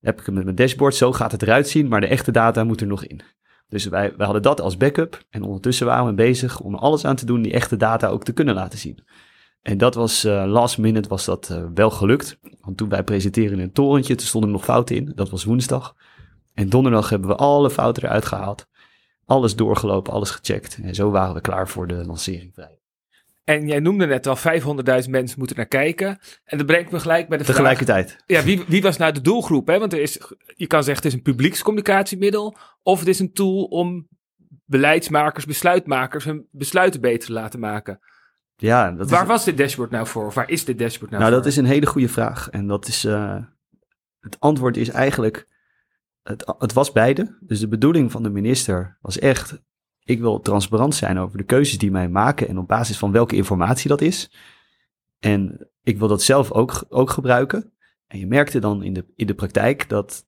heb 0.00 0.20
ik 0.20 0.26
hem 0.26 0.34
met 0.34 0.44
mijn 0.44 0.56
dashboard, 0.56 0.94
zo 0.94 1.12
gaat 1.12 1.32
het 1.32 1.42
eruit 1.42 1.68
zien, 1.68 1.88
maar 1.88 2.00
de 2.00 2.06
echte 2.06 2.30
data 2.30 2.64
moet 2.64 2.80
er 2.80 2.86
nog 2.86 3.04
in. 3.04 3.20
Dus 3.68 3.84
wij, 3.84 4.12
wij 4.16 4.24
hadden 4.24 4.42
dat 4.42 4.60
als 4.60 4.76
backup 4.76 5.24
en 5.30 5.42
ondertussen 5.42 5.86
waren 5.86 6.06
we 6.06 6.14
bezig 6.14 6.60
om 6.60 6.74
alles 6.74 7.04
aan 7.04 7.16
te 7.16 7.26
doen 7.26 7.42
die 7.42 7.52
echte 7.52 7.76
data 7.76 8.08
ook 8.08 8.24
te 8.24 8.32
kunnen 8.32 8.54
laten 8.54 8.78
zien. 8.78 9.04
En 9.62 9.78
dat 9.78 9.94
was 9.94 10.24
uh, 10.24 10.44
last 10.46 10.78
minute 10.78 11.08
was 11.08 11.24
dat 11.24 11.48
uh, 11.52 11.64
wel 11.74 11.90
gelukt. 11.90 12.38
Want 12.60 12.76
toen 12.76 12.88
wij 12.88 13.02
presenteren 13.02 13.52
in 13.52 13.60
een 13.60 13.72
torentje, 13.72 14.14
toen 14.14 14.26
stonden 14.26 14.50
er 14.50 14.56
nog 14.56 14.64
fouten 14.64 14.96
in. 14.96 15.12
Dat 15.14 15.30
was 15.30 15.44
woensdag. 15.44 15.94
En 16.54 16.68
donderdag 16.68 17.08
hebben 17.08 17.28
we 17.28 17.36
alle 17.36 17.70
fouten 17.70 18.02
eruit 18.02 18.24
gehaald. 18.24 18.66
Alles 19.28 19.56
doorgelopen, 19.56 20.12
alles 20.12 20.30
gecheckt. 20.30 20.78
En 20.82 20.94
zo 20.94 21.10
waren 21.10 21.34
we 21.34 21.40
klaar 21.40 21.68
voor 21.68 21.86
de 21.86 22.06
lancering. 22.06 22.54
En 23.44 23.66
jij 23.66 23.80
noemde 23.80 24.06
net 24.06 24.26
al 24.26 24.36
500.000 24.36 25.10
mensen 25.10 25.38
moeten 25.38 25.56
naar 25.56 25.66
kijken. 25.66 26.18
En 26.44 26.58
dat 26.58 26.66
brengt 26.66 26.90
me 26.90 27.00
gelijk 27.00 27.28
bij 27.28 27.38
de 27.38 27.44
Tegelijkertijd. 27.44 28.10
vraag... 28.10 28.22
Ja, 28.26 28.42
wie, 28.42 28.64
wie 28.66 28.82
was 28.82 28.96
nou 28.96 29.12
de 29.12 29.20
doelgroep? 29.20 29.66
Hè? 29.66 29.78
Want 29.78 29.92
er 29.92 30.00
is, 30.00 30.20
je 30.56 30.66
kan 30.66 30.84
zeggen 30.84 31.02
het 31.02 31.12
is 31.12 31.18
een 31.18 31.32
publiekscommunicatiemiddel... 31.32 32.56
of 32.82 32.98
het 32.98 33.08
is 33.08 33.18
een 33.18 33.32
tool 33.32 33.64
om 33.64 34.08
beleidsmakers, 34.64 35.44
besluitmakers... 35.44 36.24
hun 36.24 36.48
besluiten 36.50 37.00
beter 37.00 37.26
te 37.26 37.32
laten 37.32 37.60
maken. 37.60 38.00
Ja, 38.56 38.90
dat 38.90 39.10
waar 39.10 39.26
was 39.26 39.44
dit 39.44 39.56
dashboard 39.56 39.90
nou 39.90 40.06
voor? 40.06 40.26
Of 40.26 40.34
waar 40.34 40.50
is 40.50 40.64
dit 40.64 40.78
dashboard 40.78 41.10
nou, 41.10 41.22
nou 41.22 41.34
voor? 41.34 41.42
dat 41.42 41.52
is 41.52 41.58
een 41.58 41.66
hele 41.66 41.86
goede 41.86 42.08
vraag. 42.08 42.48
En 42.50 42.66
dat 42.66 42.86
is... 42.86 43.04
Uh, 43.04 43.36
het 44.20 44.40
antwoord 44.40 44.76
is 44.76 44.88
eigenlijk... 44.88 45.46
Het, 46.28 46.54
het 46.58 46.72
was 46.72 46.92
beide. 46.92 47.36
Dus 47.40 47.60
de 47.60 47.68
bedoeling 47.68 48.10
van 48.12 48.22
de 48.22 48.30
minister 48.30 48.98
was 49.00 49.18
echt 49.18 49.62
ik 50.04 50.20
wil 50.20 50.40
transparant 50.40 50.94
zijn 50.94 51.18
over 51.18 51.38
de 51.38 51.44
keuzes 51.44 51.78
die 51.78 51.90
mij 51.90 52.08
maken 52.08 52.48
en 52.48 52.58
op 52.58 52.68
basis 52.68 52.98
van 52.98 53.12
welke 53.12 53.36
informatie 53.36 53.88
dat 53.88 54.00
is. 54.00 54.30
En 55.18 55.68
ik 55.82 55.98
wil 55.98 56.08
dat 56.08 56.22
zelf 56.22 56.52
ook, 56.52 56.84
ook 56.88 57.10
gebruiken. 57.10 57.72
En 58.06 58.18
je 58.18 58.26
merkte 58.26 58.58
dan 58.58 58.82
in 58.82 58.92
de, 58.92 59.04
in 59.16 59.26
de 59.26 59.34
praktijk 59.34 59.88
dat 59.88 60.26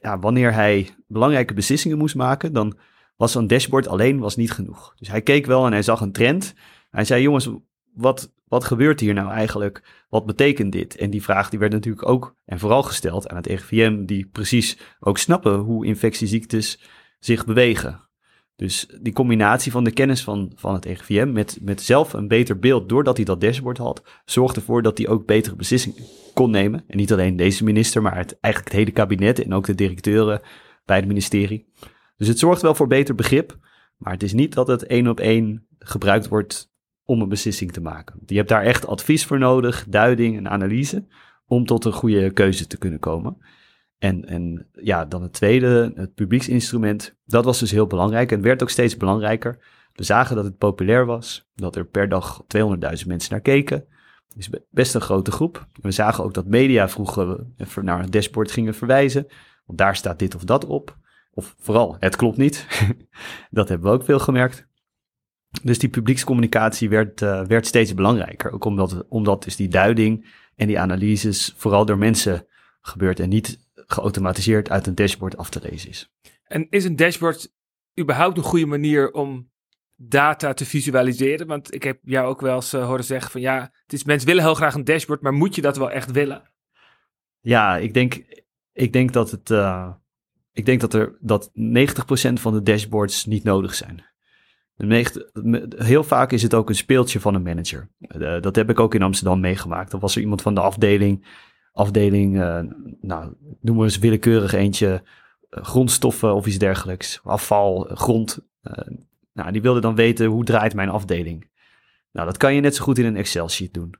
ja, 0.00 0.18
wanneer 0.18 0.52
hij 0.52 0.88
belangrijke 1.06 1.54
beslissingen 1.54 1.98
moest 1.98 2.14
maken, 2.14 2.52
dan 2.52 2.78
was 3.16 3.32
zo'n 3.32 3.46
dashboard 3.46 3.88
alleen 3.88 4.18
was 4.18 4.36
niet 4.36 4.52
genoeg. 4.52 4.94
Dus 4.96 5.08
hij 5.08 5.22
keek 5.22 5.46
wel 5.46 5.66
en 5.66 5.72
hij 5.72 5.82
zag 5.82 6.00
een 6.00 6.12
trend. 6.12 6.54
Hij 6.90 7.04
zei, 7.04 7.22
jongens, 7.22 7.50
wat, 7.98 8.32
wat 8.48 8.64
gebeurt 8.64 9.00
hier 9.00 9.14
nou 9.14 9.30
eigenlijk? 9.30 9.82
Wat 10.08 10.26
betekent 10.26 10.72
dit? 10.72 10.96
En 10.96 11.10
die 11.10 11.22
vraag 11.22 11.50
die 11.50 11.58
werd 11.58 11.72
natuurlijk 11.72 12.08
ook 12.08 12.34
en 12.44 12.58
vooral 12.58 12.82
gesteld 12.82 13.28
aan 13.28 13.36
het 13.36 13.46
RIVM, 13.46 14.04
die 14.04 14.26
precies 14.26 14.78
ook 15.00 15.18
snappen 15.18 15.54
hoe 15.54 15.86
infectieziektes 15.86 16.80
zich 17.18 17.44
bewegen. 17.44 18.06
Dus 18.56 18.86
die 19.00 19.12
combinatie 19.12 19.72
van 19.72 19.84
de 19.84 19.90
kennis 19.90 20.24
van, 20.24 20.52
van 20.54 20.74
het 20.74 20.84
RIVM 20.84 21.32
met, 21.32 21.58
met 21.60 21.82
zelf 21.82 22.12
een 22.12 22.28
beter 22.28 22.58
beeld, 22.58 22.88
doordat 22.88 23.16
hij 23.16 23.24
dat 23.24 23.40
dashboard 23.40 23.78
had, 23.78 24.02
zorgde 24.24 24.60
ervoor 24.60 24.82
dat 24.82 24.98
hij 24.98 25.08
ook 25.08 25.26
betere 25.26 25.56
beslissingen 25.56 26.02
kon 26.34 26.50
nemen. 26.50 26.84
En 26.86 26.96
niet 26.96 27.12
alleen 27.12 27.36
deze 27.36 27.64
minister, 27.64 28.02
maar 28.02 28.16
het, 28.16 28.38
eigenlijk 28.40 28.74
het 28.74 28.82
hele 28.82 28.96
kabinet 28.96 29.44
en 29.44 29.54
ook 29.54 29.66
de 29.66 29.74
directeuren 29.74 30.40
bij 30.84 30.96
het 30.96 31.06
ministerie. 31.06 31.72
Dus 32.16 32.28
het 32.28 32.38
zorgt 32.38 32.62
wel 32.62 32.74
voor 32.74 32.86
beter 32.86 33.14
begrip, 33.14 33.58
maar 33.96 34.12
het 34.12 34.22
is 34.22 34.32
niet 34.32 34.54
dat 34.54 34.66
het 34.66 34.86
één 34.86 35.08
op 35.08 35.20
één 35.20 35.66
gebruikt 35.78 36.28
wordt 36.28 36.67
om 37.08 37.20
een 37.20 37.28
beslissing 37.28 37.72
te 37.72 37.80
maken. 37.80 38.20
Je 38.26 38.36
hebt 38.36 38.48
daar 38.48 38.62
echt 38.62 38.86
advies 38.86 39.26
voor 39.26 39.38
nodig, 39.38 39.84
duiding 39.88 40.36
en 40.36 40.48
analyse, 40.48 41.06
om 41.46 41.64
tot 41.64 41.84
een 41.84 41.92
goede 41.92 42.30
keuze 42.30 42.66
te 42.66 42.78
kunnen 42.78 42.98
komen. 42.98 43.36
En, 43.98 44.24
en 44.24 44.66
ja, 44.72 45.04
dan 45.04 45.22
het 45.22 45.32
tweede, 45.32 45.92
het 45.94 46.14
publieksinstrument, 46.14 47.16
dat 47.24 47.44
was 47.44 47.58
dus 47.58 47.70
heel 47.70 47.86
belangrijk 47.86 48.32
en 48.32 48.40
werd 48.40 48.62
ook 48.62 48.70
steeds 48.70 48.96
belangrijker. 48.96 49.58
We 49.92 50.02
zagen 50.04 50.36
dat 50.36 50.44
het 50.44 50.58
populair 50.58 51.06
was, 51.06 51.48
dat 51.54 51.76
er 51.76 51.86
per 51.86 52.08
dag 52.08 52.44
200.000 52.56 53.06
mensen 53.06 53.30
naar 53.30 53.40
keken. 53.40 53.84
is 54.36 54.50
best 54.70 54.94
een 54.94 55.00
grote 55.00 55.30
groep. 55.30 55.66
We 55.80 55.90
zagen 55.90 56.24
ook 56.24 56.34
dat 56.34 56.46
media 56.46 56.88
vroeger 56.88 57.46
naar 57.82 58.02
een 58.02 58.10
dashboard 58.10 58.50
gingen 58.50 58.74
verwijzen, 58.74 59.26
want 59.66 59.78
daar 59.78 59.96
staat 59.96 60.18
dit 60.18 60.34
of 60.34 60.44
dat 60.44 60.66
op. 60.66 60.96
Of 61.32 61.54
vooral, 61.58 61.96
het 61.98 62.16
klopt 62.16 62.36
niet. 62.36 62.66
dat 63.50 63.68
hebben 63.68 63.90
we 63.90 63.96
ook 63.96 64.04
veel 64.04 64.18
gemerkt. 64.18 64.67
Dus 65.62 65.78
die 65.78 65.88
publiekscommunicatie 65.88 66.88
werd, 66.88 67.20
uh, 67.20 67.44
werd 67.44 67.66
steeds 67.66 67.94
belangrijker. 67.94 68.52
Ook 68.52 68.64
omdat, 68.64 69.04
omdat 69.08 69.44
dus 69.44 69.56
die 69.56 69.68
duiding 69.68 70.26
en 70.56 70.66
die 70.66 70.78
analyses 70.78 71.54
vooral 71.56 71.84
door 71.84 71.98
mensen 71.98 72.46
gebeurt 72.80 73.20
en 73.20 73.28
niet 73.28 73.58
geautomatiseerd 73.74 74.70
uit 74.70 74.86
een 74.86 74.94
dashboard 74.94 75.36
af 75.36 75.50
te 75.50 75.60
lezen 75.70 75.90
is. 75.90 76.12
En 76.44 76.66
is 76.70 76.84
een 76.84 76.96
dashboard 76.96 77.52
überhaupt 78.00 78.36
een 78.36 78.42
goede 78.42 78.66
manier 78.66 79.12
om 79.12 79.50
data 79.96 80.54
te 80.54 80.64
visualiseren? 80.64 81.46
Want 81.46 81.74
ik 81.74 81.82
heb 81.82 81.98
jou 82.02 82.28
ook 82.28 82.40
wel 82.40 82.54
eens 82.54 82.74
uh, 82.74 82.86
horen 82.86 83.04
zeggen 83.04 83.30
van 83.30 83.40
ja, 83.40 83.60
het 83.82 83.92
is, 83.92 84.04
mensen 84.04 84.28
willen 84.28 84.42
heel 84.42 84.54
graag 84.54 84.74
een 84.74 84.84
dashboard, 84.84 85.20
maar 85.20 85.32
moet 85.32 85.54
je 85.54 85.62
dat 85.62 85.76
wel 85.76 85.90
echt 85.90 86.10
willen? 86.10 86.50
Ja, 87.40 87.76
ik 87.76 87.94
denk, 87.94 88.24
ik 88.72 88.92
denk 88.92 89.12
dat 89.12 89.30
het, 89.30 89.50
uh, 89.50 89.90
ik 90.52 90.66
denk 90.66 90.80
dat 90.80 90.94
er 90.94 91.16
dat 91.20 91.50
90% 91.50 91.52
van 92.32 92.52
de 92.52 92.62
dashboards 92.62 93.26
niet 93.26 93.44
nodig 93.44 93.74
zijn. 93.74 94.04
Heel 95.76 96.04
vaak 96.04 96.32
is 96.32 96.42
het 96.42 96.54
ook 96.54 96.68
een 96.68 96.74
speeltje 96.74 97.20
van 97.20 97.34
een 97.34 97.42
manager. 97.42 97.88
Eh, 98.00 98.40
dat 98.40 98.56
heb 98.56 98.70
ik 98.70 98.80
ook 98.80 98.94
in 98.94 99.02
Amsterdam 99.02 99.40
meegemaakt. 99.40 99.90
Dan 99.90 100.00
was 100.00 100.14
er 100.14 100.20
iemand 100.20 100.42
van 100.42 100.54
de 100.54 100.60
afdeling, 100.60 101.26
afdeling 101.72 102.40
eh, 102.40 102.60
nou, 103.00 103.32
noem 103.60 103.76
maar 103.76 103.84
eens 103.84 103.98
willekeurig 103.98 104.52
eentje, 104.52 105.02
eh, 105.50 105.64
grondstoffen 105.64 106.34
of 106.34 106.46
iets 106.46 106.58
dergelijks, 106.58 107.20
afval, 107.24 107.90
grond. 107.94 108.46
Nou, 109.32 109.52
die 109.52 109.62
wilde 109.62 109.80
dan 109.80 109.94
weten 109.94 110.26
hoe 110.26 110.44
draait 110.44 110.74
mijn 110.74 110.88
afdeling. 110.88 111.50
Nou, 112.12 112.26
dat 112.26 112.36
kan 112.36 112.54
je 112.54 112.60
net 112.60 112.76
zo 112.76 112.84
goed 112.84 112.98
in 112.98 113.04
een 113.04 113.16
Excel-sheet 113.16 113.74
doen. 113.74 113.94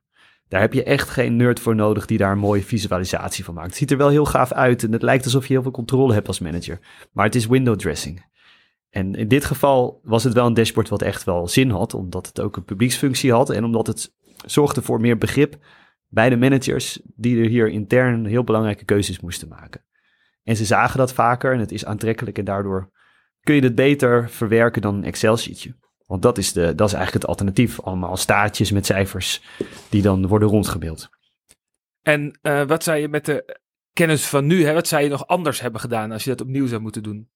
Daar 0.48 0.60
heb 0.60 0.72
je 0.72 0.82
echt 0.82 1.08
geen 1.08 1.36
nerd 1.36 1.60
voor 1.60 1.74
nodig 1.74 2.06
die 2.06 2.18
daar 2.18 2.32
een 2.32 2.38
mooie 2.38 2.62
visualisatie 2.62 3.44
van 3.44 3.54
maakt. 3.54 3.66
Het 3.66 3.76
ziet 3.76 3.90
er 3.90 3.96
wel 3.96 4.08
heel 4.08 4.24
gaaf 4.24 4.52
uit 4.52 4.82
en 4.82 4.92
het 4.92 5.02
lijkt 5.02 5.24
alsof 5.24 5.46
je 5.46 5.52
heel 5.52 5.62
veel 5.62 5.70
controle 5.70 6.12
hebt 6.12 6.26
als 6.26 6.38
manager. 6.38 6.78
Maar 7.12 7.24
het 7.24 7.34
is 7.34 7.46
window 7.46 7.76
dressing. 7.76 8.26
En 8.98 9.14
in 9.14 9.28
dit 9.28 9.44
geval 9.44 10.00
was 10.02 10.24
het 10.24 10.32
wel 10.32 10.46
een 10.46 10.54
dashboard 10.54 10.88
wat 10.88 11.02
echt 11.02 11.24
wel 11.24 11.48
zin 11.48 11.70
had, 11.70 11.94
omdat 11.94 12.26
het 12.26 12.40
ook 12.40 12.56
een 12.56 12.64
publieksfunctie 12.64 13.32
had 13.32 13.50
en 13.50 13.64
omdat 13.64 13.86
het 13.86 14.14
zorgde 14.46 14.82
voor 14.82 15.00
meer 15.00 15.18
begrip 15.18 15.56
bij 16.08 16.28
de 16.28 16.36
managers 16.36 17.00
die 17.04 17.42
er 17.42 17.48
hier 17.48 17.68
intern 17.68 18.26
heel 18.26 18.44
belangrijke 18.44 18.84
keuzes 18.84 19.20
moesten 19.20 19.48
maken. 19.48 19.84
En 20.42 20.56
ze 20.56 20.64
zagen 20.64 20.98
dat 20.98 21.12
vaker 21.12 21.52
en 21.52 21.58
het 21.58 21.72
is 21.72 21.84
aantrekkelijk 21.84 22.38
en 22.38 22.44
daardoor 22.44 22.90
kun 23.40 23.54
je 23.54 23.62
het 23.62 23.74
beter 23.74 24.30
verwerken 24.30 24.82
dan 24.82 24.94
een 24.94 25.04
Excel-sheetje. 25.04 25.76
Want 26.06 26.22
dat 26.22 26.38
is, 26.38 26.52
de, 26.52 26.74
dat 26.74 26.88
is 26.88 26.94
eigenlijk 26.94 27.12
het 27.12 27.26
alternatief. 27.26 27.80
Allemaal 27.80 28.16
staartjes 28.16 28.70
met 28.70 28.86
cijfers 28.86 29.42
die 29.88 30.02
dan 30.02 30.26
worden 30.26 30.48
rondgebeeld. 30.48 31.08
En 32.02 32.38
eh, 32.42 32.64
wat 32.64 32.82
zou 32.82 32.98
je 32.98 33.08
met 33.08 33.24
de 33.24 33.58
kennis 33.92 34.26
van 34.26 34.46
nu, 34.46 34.72
wat 34.72 34.88
zou 34.88 35.02
je 35.02 35.08
nog 35.08 35.26
anders 35.26 35.60
hebben 35.60 35.80
gedaan 35.80 36.12
als 36.12 36.24
je 36.24 36.30
dat 36.30 36.40
opnieuw 36.40 36.66
zou 36.66 36.80
moeten 36.80 37.02
doen? 37.02 37.28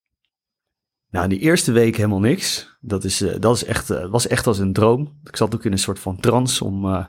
Nou, 1.13 1.27
die 1.27 1.39
eerste 1.39 1.71
week 1.71 1.95
helemaal 1.95 2.19
niks. 2.19 2.77
Dat, 2.79 3.03
is, 3.03 3.21
eh, 3.21 3.39
dat 3.39 3.55
is 3.55 3.63
echt, 3.63 3.89
eh, 3.89 4.05
was 4.05 4.27
echt 4.27 4.47
als 4.47 4.57
een 4.59 4.73
droom. 4.73 5.19
Ik 5.23 5.35
zat 5.35 5.55
ook 5.55 5.65
in 5.65 5.71
een 5.71 5.77
soort 5.77 5.99
van 5.99 6.19
trance 6.19 6.63
om 6.63 6.85
eh, 6.85 7.05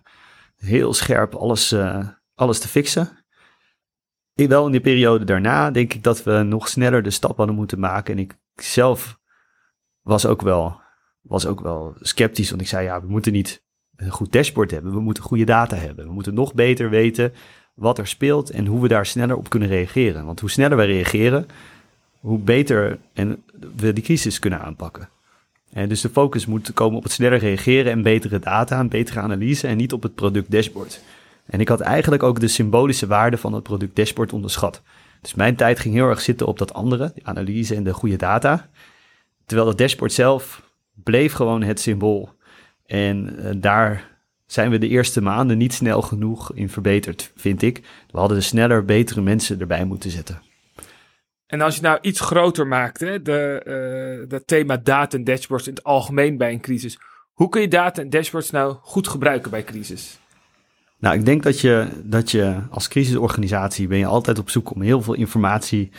heel 0.56 0.92
scherp 0.92 1.34
alles, 1.34 1.74
alles 2.34 2.58
te 2.58 2.68
fixen. 2.68 3.24
Ik, 4.34 4.48
wel 4.48 4.66
in 4.66 4.72
die 4.72 4.80
periode 4.80 5.24
daarna 5.24 5.70
denk 5.70 5.94
ik 5.94 6.02
dat 6.02 6.22
we 6.22 6.42
nog 6.42 6.68
sneller 6.68 7.02
de 7.02 7.10
stap 7.10 7.36
hadden 7.36 7.54
moeten 7.54 7.78
maken. 7.78 8.14
En 8.14 8.20
ik 8.20 8.36
zelf 8.54 9.18
was 10.02 10.26
ook 10.26 10.42
wel, 10.42 10.80
was 11.20 11.46
ook 11.46 11.60
wel 11.60 11.94
sceptisch, 12.00 12.50
want 12.50 12.62
ik 12.62 12.68
zei 12.68 12.84
ja, 12.84 13.00
we 13.00 13.08
moeten 13.08 13.32
niet 13.32 13.64
een 13.96 14.10
goed 14.10 14.32
dashboard 14.32 14.70
hebben. 14.70 14.92
We 14.92 15.00
moeten 15.00 15.22
goede 15.22 15.44
data 15.44 15.76
hebben. 15.76 16.06
We 16.06 16.12
moeten 16.12 16.34
nog 16.34 16.54
beter 16.54 16.90
weten 16.90 17.32
wat 17.74 17.98
er 17.98 18.06
speelt 18.06 18.50
en 18.50 18.66
hoe 18.66 18.80
we 18.80 18.88
daar 18.88 19.06
sneller 19.06 19.36
op 19.36 19.48
kunnen 19.48 19.68
reageren. 19.68 20.26
Want 20.26 20.40
hoe 20.40 20.50
sneller 20.50 20.76
we 20.76 20.84
reageren, 20.84 21.46
hoe 22.24 22.38
beter 22.38 22.98
en 23.12 23.44
we 23.76 23.92
die 23.92 24.04
crisis 24.04 24.38
kunnen 24.38 24.60
aanpakken. 24.60 25.08
En 25.72 25.88
dus 25.88 26.00
de 26.00 26.08
focus 26.08 26.46
moet 26.46 26.72
komen 26.72 26.96
op 26.96 27.02
het 27.02 27.12
sneller 27.12 27.38
reageren 27.38 27.92
en 27.92 28.02
betere 28.02 28.38
data, 28.38 28.84
betere 28.84 29.20
analyse 29.20 29.66
en 29.66 29.76
niet 29.76 29.92
op 29.92 30.02
het 30.02 30.14
product 30.14 30.50
dashboard. 30.50 31.00
En 31.46 31.60
ik 31.60 31.68
had 31.68 31.80
eigenlijk 31.80 32.22
ook 32.22 32.40
de 32.40 32.48
symbolische 32.48 33.06
waarde 33.06 33.36
van 33.36 33.52
het 33.52 33.62
product 33.62 33.96
dashboard 33.96 34.32
onderschat. 34.32 34.82
Dus 35.20 35.34
mijn 35.34 35.56
tijd 35.56 35.78
ging 35.80 35.94
heel 35.94 36.08
erg 36.08 36.20
zitten 36.20 36.46
op 36.46 36.58
dat 36.58 36.74
andere, 36.74 37.12
de 37.14 37.24
analyse 37.24 37.74
en 37.74 37.84
de 37.84 37.92
goede 37.92 38.16
data. 38.16 38.68
Terwijl 39.46 39.68
het 39.68 39.78
dashboard 39.78 40.12
zelf 40.12 40.62
bleef 40.94 41.32
gewoon 41.32 41.62
het 41.62 41.80
symbool. 41.80 42.32
En 42.86 43.38
eh, 43.38 43.50
daar 43.56 44.18
zijn 44.46 44.70
we 44.70 44.78
de 44.78 44.88
eerste 44.88 45.22
maanden 45.22 45.58
niet 45.58 45.74
snel 45.74 46.02
genoeg 46.02 46.52
in 46.54 46.68
verbeterd, 46.68 47.32
vind 47.36 47.62
ik. 47.62 47.82
We 48.10 48.18
hadden 48.18 48.36
er 48.36 48.42
sneller 48.42 48.84
betere 48.84 49.20
mensen 49.20 49.60
erbij 49.60 49.84
moeten 49.84 50.10
zetten. 50.10 50.40
En 51.54 51.60
als 51.60 51.76
je 51.76 51.82
nou 51.82 51.98
iets 52.00 52.20
groter 52.20 52.66
maakt, 52.66 53.00
hè, 53.00 53.22
de, 53.22 53.60
eh, 53.64 54.28
dat 54.28 54.46
thema 54.46 54.76
data 54.76 55.16
en 55.16 55.24
dashboards 55.24 55.66
in 55.66 55.74
het 55.74 55.84
algemeen 55.84 56.36
bij 56.36 56.52
een 56.52 56.60
crisis. 56.60 56.98
Hoe 57.32 57.48
kun 57.48 57.60
je 57.60 57.68
data 57.68 58.02
en 58.02 58.10
dashboards 58.10 58.50
nou 58.50 58.76
goed 58.82 59.08
gebruiken 59.08 59.50
bij 59.50 59.64
crisis? 59.64 60.18
Nou, 60.98 61.18
ik 61.18 61.24
denk 61.24 61.42
dat 61.42 61.60
je, 61.60 61.88
dat 62.02 62.30
je 62.30 62.60
als 62.70 62.88
crisisorganisatie 62.88 63.86
ben 63.86 63.98
je 63.98 64.06
altijd 64.06 64.38
op 64.38 64.50
zoek 64.50 64.74
om 64.74 64.82
heel 64.82 65.02
veel 65.02 65.14
informatie 65.14 65.90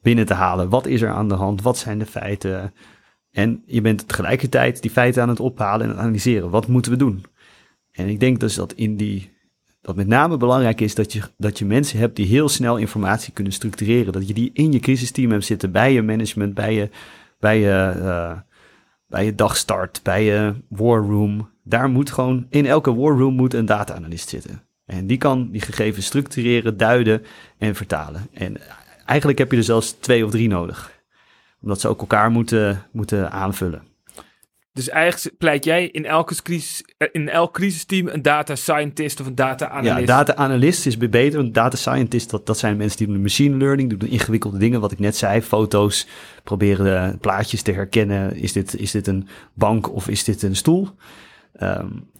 binnen 0.00 0.26
te 0.26 0.34
halen. 0.34 0.68
Wat 0.68 0.86
is 0.86 1.02
er 1.02 1.10
aan 1.10 1.28
de 1.28 1.34
hand? 1.34 1.62
Wat 1.62 1.78
zijn 1.78 1.98
de 1.98 2.06
feiten? 2.06 2.74
En 3.30 3.62
je 3.66 3.80
bent 3.80 4.08
tegelijkertijd 4.08 4.82
die 4.82 4.90
feiten 4.90 5.22
aan 5.22 5.28
het 5.28 5.40
ophalen 5.40 5.90
en 5.90 5.96
analyseren. 5.96 6.50
Wat 6.50 6.68
moeten 6.68 6.92
we 6.92 6.98
doen? 6.98 7.24
En 7.90 8.08
ik 8.08 8.20
denk 8.20 8.40
dus 8.40 8.54
dat 8.54 8.72
in 8.72 8.96
die 8.96 9.33
dat 9.84 9.96
met 9.96 10.06
name 10.06 10.36
belangrijk 10.36 10.80
is 10.80 10.94
dat 10.94 11.12
je, 11.12 11.22
dat 11.36 11.58
je 11.58 11.64
mensen 11.64 11.98
hebt 11.98 12.16
die 12.16 12.26
heel 12.26 12.48
snel 12.48 12.76
informatie 12.76 13.32
kunnen 13.32 13.52
structureren. 13.52 14.12
Dat 14.12 14.28
je 14.28 14.34
die 14.34 14.50
in 14.52 14.72
je 14.72 14.78
crisisteam 14.78 15.30
hebt 15.30 15.44
zitten, 15.44 15.72
bij 15.72 15.92
je 15.92 16.02
management, 16.02 16.54
bij 16.54 16.74
je, 16.74 16.90
bij 17.40 17.58
je, 17.58 17.92
uh, 17.96 18.38
bij 19.06 19.24
je 19.24 19.34
dagstart, 19.34 20.00
bij 20.02 20.24
je 20.24 20.54
war 20.68 21.00
room. 21.00 21.50
Daar 21.62 21.88
moet 21.88 22.10
gewoon, 22.10 22.46
in 22.50 22.66
elke 22.66 22.94
war 22.94 23.18
room 23.18 23.34
moet 23.34 23.54
een 23.54 23.66
data-analyst 23.66 24.28
zitten. 24.28 24.62
En 24.86 25.06
die 25.06 25.18
kan 25.18 25.50
die 25.50 25.60
gegevens 25.60 26.06
structureren, 26.06 26.76
duiden 26.76 27.22
en 27.58 27.74
vertalen. 27.74 28.26
En 28.32 28.56
eigenlijk 29.06 29.38
heb 29.38 29.50
je 29.50 29.56
er 29.56 29.64
zelfs 29.64 29.92
twee 29.92 30.24
of 30.24 30.30
drie 30.30 30.48
nodig. 30.48 30.92
Omdat 31.60 31.80
ze 31.80 31.88
ook 31.88 32.00
elkaar 32.00 32.30
moeten, 32.30 32.82
moeten 32.92 33.30
aanvullen. 33.30 33.82
Dus 34.74 34.88
eigenlijk 34.88 35.38
pleit 35.38 35.64
jij 35.64 35.86
in, 35.86 36.04
elke 36.04 36.42
crisis, 36.42 36.84
in 37.12 37.28
elk 37.28 37.52
crisisteam 37.52 38.08
een 38.08 38.22
data 38.22 38.54
scientist 38.54 39.20
of 39.20 39.26
een 39.26 39.34
data 39.34 39.68
analyst? 39.68 40.08
Ja, 40.08 40.16
data 40.16 40.34
analyst 40.34 40.86
is 40.86 40.96
beter. 40.96 41.40
Want 41.40 41.54
data 41.54 41.76
scientist, 41.76 42.30
dat, 42.30 42.46
dat 42.46 42.58
zijn 42.58 42.76
mensen 42.76 42.98
die 42.98 43.06
doen 43.06 43.22
machine 43.22 43.56
learning, 43.56 43.98
doen 43.98 44.08
ingewikkelde 44.08 44.58
dingen, 44.58 44.80
wat 44.80 44.92
ik 44.92 44.98
net 44.98 45.16
zei. 45.16 45.42
Foto's, 45.42 46.06
proberen 46.44 47.18
plaatjes 47.18 47.62
te 47.62 47.72
herkennen. 47.72 48.36
Is 48.36 48.52
dit, 48.52 48.76
is 48.76 48.90
dit 48.90 49.06
een 49.06 49.28
bank 49.52 49.92
of 49.92 50.08
is 50.08 50.24
dit 50.24 50.42
een 50.42 50.56
stoel? 50.56 50.88
Um, 51.60 52.10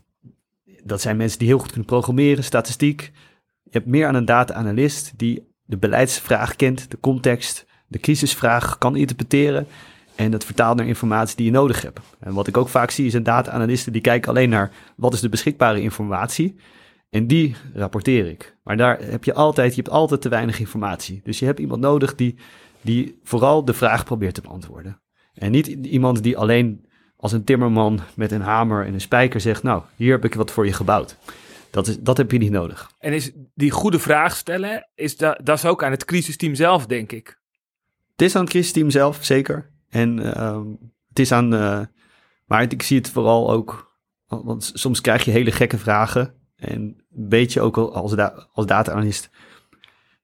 dat 0.84 1.00
zijn 1.00 1.16
mensen 1.16 1.38
die 1.38 1.48
heel 1.48 1.58
goed 1.58 1.70
kunnen 1.70 1.86
programmeren, 1.86 2.44
statistiek. 2.44 3.12
Je 3.62 3.70
hebt 3.70 3.86
meer 3.86 4.06
aan 4.06 4.14
een 4.14 4.24
data 4.24 4.54
analyst 4.54 5.12
die 5.16 5.46
de 5.64 5.76
beleidsvraag 5.76 6.56
kent, 6.56 6.90
de 6.90 7.00
context, 7.00 7.66
de 7.86 7.98
crisisvraag 7.98 8.78
kan 8.78 8.96
interpreteren. 8.96 9.66
En 10.16 10.30
dat 10.30 10.44
vertaalt 10.44 10.76
naar 10.76 10.86
informatie 10.86 11.36
die 11.36 11.46
je 11.46 11.52
nodig 11.52 11.82
hebt. 11.82 12.00
En 12.20 12.34
wat 12.34 12.46
ik 12.46 12.56
ook 12.56 12.68
vaak 12.68 12.90
zie 12.90 13.06
is 13.06 13.14
een 13.14 13.22
data-analysten 13.22 13.92
die 13.92 14.00
kijken 14.00 14.30
alleen 14.30 14.48
naar 14.48 14.72
wat 14.96 15.14
is 15.14 15.20
de 15.20 15.28
beschikbare 15.28 15.80
informatie. 15.80 16.56
En 17.10 17.26
die 17.26 17.56
rapporteer 17.74 18.26
ik. 18.26 18.56
Maar 18.62 18.76
daar 18.76 19.00
heb 19.00 19.24
je 19.24 19.34
altijd, 19.34 19.74
je 19.74 19.82
hebt 19.82 19.94
altijd 19.94 20.20
te 20.20 20.28
weinig 20.28 20.60
informatie. 20.60 21.20
Dus 21.24 21.38
je 21.38 21.44
hebt 21.44 21.58
iemand 21.58 21.80
nodig 21.80 22.14
die, 22.14 22.38
die 22.80 23.18
vooral 23.22 23.64
de 23.64 23.74
vraag 23.74 24.04
probeert 24.04 24.34
te 24.34 24.40
beantwoorden. 24.40 25.00
En 25.34 25.50
niet 25.50 25.66
iemand 25.66 26.22
die 26.22 26.38
alleen 26.38 26.86
als 27.16 27.32
een 27.32 27.44
timmerman 27.44 28.00
met 28.16 28.32
een 28.32 28.40
hamer 28.40 28.86
en 28.86 28.94
een 28.94 29.00
spijker 29.00 29.40
zegt, 29.40 29.62
nou, 29.62 29.82
hier 29.96 30.12
heb 30.12 30.24
ik 30.24 30.34
wat 30.34 30.50
voor 30.50 30.66
je 30.66 30.72
gebouwd. 30.72 31.16
Dat, 31.70 31.86
is, 31.86 31.98
dat 32.00 32.16
heb 32.16 32.30
je 32.30 32.38
niet 32.38 32.50
nodig. 32.50 32.90
En 32.98 33.12
is 33.12 33.32
die 33.54 33.70
goede 33.70 33.98
vraag 33.98 34.36
stellen, 34.36 34.88
is 34.94 35.16
dat, 35.16 35.40
dat 35.42 35.56
is 35.56 35.64
ook 35.64 35.84
aan 35.84 35.90
het 35.90 36.04
crisisteam 36.04 36.54
zelf, 36.54 36.86
denk 36.86 37.12
ik. 37.12 37.40
Het 38.10 38.22
is 38.22 38.36
aan 38.36 38.42
het 38.42 38.50
crisisteam 38.50 38.90
zelf, 38.90 39.24
zeker. 39.24 39.73
En 39.94 40.18
uh, 40.18 40.60
het 41.08 41.18
is 41.18 41.32
aan. 41.32 41.54
Uh, 41.54 41.80
maar 42.46 42.62
ik 42.62 42.82
zie 42.82 42.96
het 42.96 43.10
vooral 43.10 43.50
ook. 43.50 43.98
Want 44.26 44.70
soms 44.74 45.00
krijg 45.00 45.24
je 45.24 45.30
hele 45.30 45.52
gekke 45.52 45.78
vragen. 45.78 46.34
En 46.56 47.04
weet 47.08 47.52
je 47.52 47.60
ook 47.60 47.76
als, 47.76 48.16
als 48.52 48.66
data-analyst. 48.66 49.30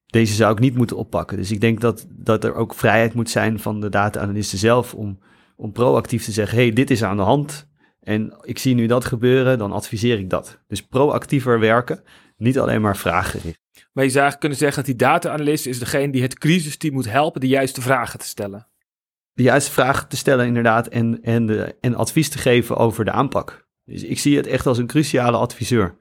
Deze 0.05 0.33
zou 0.33 0.51
ik 0.53 0.59
niet 0.59 0.75
moeten 0.75 0.97
oppakken. 0.97 1.37
Dus 1.37 1.51
ik 1.51 1.61
denk 1.61 1.81
dat, 1.81 2.07
dat 2.09 2.43
er 2.43 2.55
ook 2.55 2.73
vrijheid 2.73 3.13
moet 3.13 3.29
zijn 3.29 3.59
van 3.59 3.79
de 3.79 3.89
data-analysten 3.89 4.57
zelf. 4.57 4.93
Om, 4.93 5.19
om 5.55 5.71
proactief 5.71 6.23
te 6.23 6.31
zeggen: 6.31 6.57
hey, 6.57 6.71
dit 6.71 6.89
is 6.89 7.03
aan 7.03 7.17
de 7.17 7.23
hand. 7.23 7.69
En 7.99 8.37
ik 8.41 8.59
zie 8.59 8.75
nu 8.75 8.87
dat 8.87 9.05
gebeuren, 9.05 9.57
dan 9.57 9.71
adviseer 9.71 10.19
ik 10.19 10.29
dat. 10.29 10.61
Dus 10.67 10.85
proactiever 10.85 11.59
werken, 11.59 12.03
niet 12.37 12.59
alleen 12.59 12.81
maar 12.81 12.97
vraaggericht. 12.97 13.59
Maar 13.93 14.03
je 14.03 14.09
zou 14.09 14.35
kunnen 14.35 14.57
zeggen 14.57 14.77
dat 14.77 14.85
die 14.85 15.07
data-analyst 15.07 15.65
is 15.65 15.79
degene 15.79 16.11
die 16.11 16.21
het 16.21 16.37
crisisteam 16.37 16.93
moet 16.93 17.09
helpen 17.09 17.41
de 17.41 17.47
juiste 17.47 17.81
vragen 17.81 18.19
te 18.19 18.25
stellen 18.25 18.69
de 19.33 19.43
juiste 19.43 19.71
vragen 19.71 20.07
te 20.07 20.17
stellen, 20.17 20.45
inderdaad, 20.45 20.87
en, 20.87 21.23
en, 21.23 21.73
en 21.79 21.95
advies 21.95 22.29
te 22.29 22.37
geven 22.37 22.77
over 22.77 23.05
de 23.05 23.11
aanpak. 23.11 23.67
Dus 23.85 24.03
ik 24.03 24.19
zie 24.19 24.37
het 24.37 24.47
echt 24.47 24.67
als 24.67 24.77
een 24.77 24.87
cruciale 24.87 25.37
adviseur. 25.37 25.97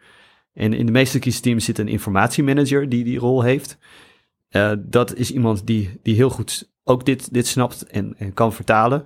En 0.52 0.72
in 0.72 0.86
de 0.86 0.92
meeste 0.92 1.18
crisisteams 1.18 1.64
zit 1.64 1.78
een 1.78 1.88
informatiemanager 1.88 2.88
die 2.88 3.04
die 3.04 3.18
rol 3.18 3.42
heeft. 3.42 3.78
Uh, 4.50 4.72
dat 4.78 5.14
is 5.14 5.30
iemand 5.30 5.66
die, 5.66 5.98
die 6.02 6.14
heel 6.14 6.30
goed 6.30 6.72
ook 6.84 7.04
dit, 7.04 7.32
dit 7.32 7.46
snapt 7.46 7.86
en, 7.86 8.16
kan 8.34 8.52
vertalen. 8.52 9.00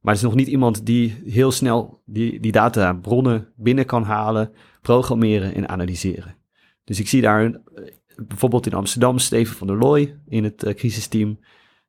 Maar 0.00 0.14
het 0.14 0.22
is 0.22 0.28
nog 0.28 0.34
niet 0.34 0.48
iemand 0.48 0.86
die 0.86 1.22
heel 1.26 1.52
snel 1.52 2.02
die, 2.06 2.40
die 2.40 2.52
databronnen 2.52 3.48
binnen 3.56 3.86
kan 3.86 4.02
halen, 4.02 4.52
programmeren 4.80 5.54
en 5.54 5.68
analyseren. 5.68 6.36
Dus 6.84 7.00
ik 7.00 7.08
zie 7.08 7.20
daar 7.20 7.60
bijvoorbeeld 8.16 8.66
in 8.66 8.72
Amsterdam 8.72 9.18
Steven 9.18 9.56
van 9.56 9.66
der 9.66 9.76
Looy 9.76 10.18
in 10.28 10.44
het 10.44 10.64
uh, 10.64 10.74
crisisteam. 10.74 11.38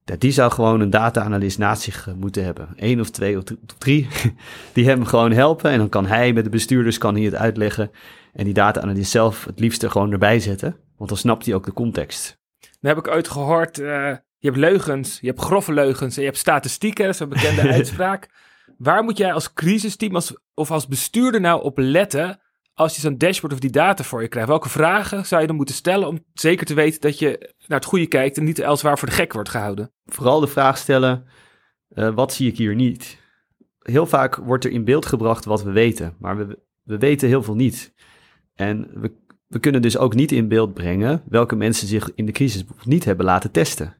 Ja, 0.06 0.16
die 0.18 0.32
zou 0.32 0.52
gewoon 0.52 0.82
een 0.82 0.90
data-analyst 0.90 1.58
naast 1.58 1.82
zich 1.82 2.08
uh, 2.08 2.14
moeten 2.14 2.44
hebben. 2.44 2.70
Eén 2.76 3.00
of 3.00 3.10
twee 3.10 3.38
of 3.38 3.44
drie. 3.78 4.08
Die 4.74 4.86
hem 4.86 5.06
gewoon 5.06 5.32
helpen. 5.32 5.72
En 5.72 5.78
dan 5.78 5.90
kan 5.90 6.06
hij 6.06 6.34
met 6.34 6.44
de 6.44 6.50
bestuurders 6.50 6.98
kan 6.98 7.16
hij 7.16 7.24
het 7.24 7.36
uitleggen. 7.36 7.92
En 8.34 8.46
die 8.46 8.54
data-analyst 8.54 9.12
zelf 9.12 9.46
het 9.46 9.60
liefst 9.60 9.84
er 9.84 9.92
gewoon 9.92 10.12
erbij 10.12 10.40
zetten. 10.40 10.76
Want 10.98 11.10
dan 11.10 11.18
snapt 11.18 11.46
hij 11.46 11.56
ook 11.56 11.66
de 11.66 11.74
context. 11.74 12.42
Dan 12.60 12.96
heb 12.96 13.06
ik 13.06 13.14
ooit 13.14 13.28
gehoord, 13.28 13.80
uh, 13.80 13.86
je 14.38 14.48
hebt 14.48 14.58
leugens, 14.58 15.20
je 15.22 15.28
hebt 15.28 15.42
grove 15.42 15.74
leugens 15.74 16.16
en 16.16 16.22
je 16.22 16.28
hebt 16.28 16.40
statistieken. 16.40 17.06
Dat 17.06 17.14
is 17.14 17.20
een 17.20 17.30
bekende 17.30 17.62
uitspraak. 17.78 18.30
Waar 18.78 19.04
moet 19.04 19.18
jij 19.18 19.34
als 19.34 19.54
crisisteam 19.54 20.16
als, 20.16 20.38
of 20.54 20.72
als 20.72 20.88
bestuurder 20.88 21.42
nou 21.42 21.64
op 21.64 21.78
letten 21.78 22.40
als 22.74 22.96
je 22.96 23.02
zo'n 23.02 23.18
dashboard 23.18 23.54
of 23.54 23.60
die 23.60 23.70
data 23.70 24.04
voor 24.04 24.22
je 24.22 24.28
krijgt? 24.28 24.50
Welke 24.50 24.70
vragen 24.70 25.26
zou 25.26 25.42
je 25.42 25.48
dan 25.48 25.56
moeten 25.56 25.76
stellen 25.76 26.08
om 26.08 26.26
zeker 26.34 26.66
te 26.66 26.74
weten 26.74 27.02
dat 27.02 27.20
je 27.20 27.54
naar 27.68 27.80
het 27.80 27.88
goede 27.88 28.08
kijkt 28.08 28.38
en 28.38 28.44
niet 28.44 28.60
elsewhere 28.60 28.98
voor 28.98 29.08
de 29.08 29.14
gek 29.14 29.34
wordt 29.34 29.50
gehouden? 29.50 29.92
Vooral 30.06 30.40
de 30.40 30.48
vraag 30.48 30.78
stellen, 30.78 31.26
uh, 31.90 32.14
wat 32.16 32.34
zie 32.34 32.48
ik 32.48 32.58
hier 32.58 32.76
niet? 32.76 33.22
Heel 33.80 34.06
vaak 34.06 34.36
wordt 34.36 34.66
er 34.66 34.72
in 34.72 34.86
beeld 34.86 35.06
gebracht 35.06 35.46
wat 35.46 35.64
we 35.64 35.72
weten, 35.72 36.16
maar 36.20 36.38
we, 36.38 36.60
we 36.84 36.98
weten 36.98 37.28
heel 37.28 37.44
veel 37.44 37.56
niet. 37.56 37.94
En 38.56 38.90
we, 39.02 39.12
we 39.48 39.60
kunnen 39.60 39.82
dus 39.82 39.98
ook 39.98 40.16
niet 40.16 40.32
in 40.32 40.48
beeld 40.48 40.74
brengen 40.74 41.24
welke 41.30 41.56
mensen 41.56 41.88
zich 41.88 42.12
in 42.16 42.26
de 42.26 42.32
crisis 42.32 42.64
niet 42.84 43.06
hebben 43.06 43.26
laten 43.26 43.52
testen. 43.52 43.96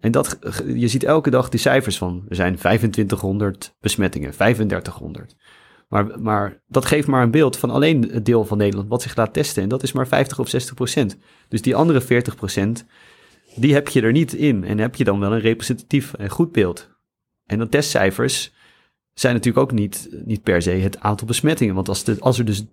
En 0.00 0.10
dat, 0.10 0.38
je 0.66 0.88
ziet 0.88 1.04
elke 1.04 1.30
dag 1.30 1.48
die 1.48 1.60
cijfers 1.60 1.98
van, 1.98 2.24
er 2.28 2.36
zijn 2.36 2.56
2500 2.56 3.76
besmettingen, 3.80 4.30
3500. 4.30 5.36
Maar, 5.88 6.20
maar 6.20 6.62
dat 6.66 6.84
geeft 6.84 7.06
maar 7.06 7.22
een 7.22 7.30
beeld 7.30 7.56
van 7.56 7.70
alleen 7.70 8.10
het 8.10 8.24
deel 8.24 8.44
van 8.44 8.58
Nederland 8.58 8.88
wat 8.88 9.02
zich 9.02 9.16
laat 9.16 9.32
testen. 9.32 9.62
En 9.62 9.68
dat 9.68 9.82
is 9.82 9.92
maar 9.92 10.08
50 10.08 10.38
of 10.38 10.48
60 10.48 10.74
procent. 10.74 11.16
Dus 11.48 11.62
die 11.62 11.76
andere 11.76 12.00
40 12.00 12.36
procent, 12.36 12.86
die 13.56 13.74
heb 13.74 13.88
je 13.88 14.02
er 14.02 14.12
niet 14.12 14.32
in. 14.32 14.64
En 14.64 14.78
heb 14.78 14.94
je 14.94 15.04
dan 15.04 15.20
wel 15.20 15.32
een 15.32 15.40
representatief 15.40 16.14
en 16.14 16.30
goed 16.30 16.52
beeld. 16.52 16.96
En 17.46 17.58
de 17.58 17.68
testcijfers 17.68 18.52
zijn 19.14 19.34
natuurlijk 19.34 19.64
ook 19.64 19.78
niet, 19.78 20.08
niet 20.24 20.42
per 20.42 20.62
se 20.62 20.70
het 20.70 21.00
aantal 21.00 21.26
besmettingen. 21.26 21.74
Want 21.74 21.88
als, 21.88 22.20
als 22.20 22.38
er 22.38 22.44
dus 22.44 22.66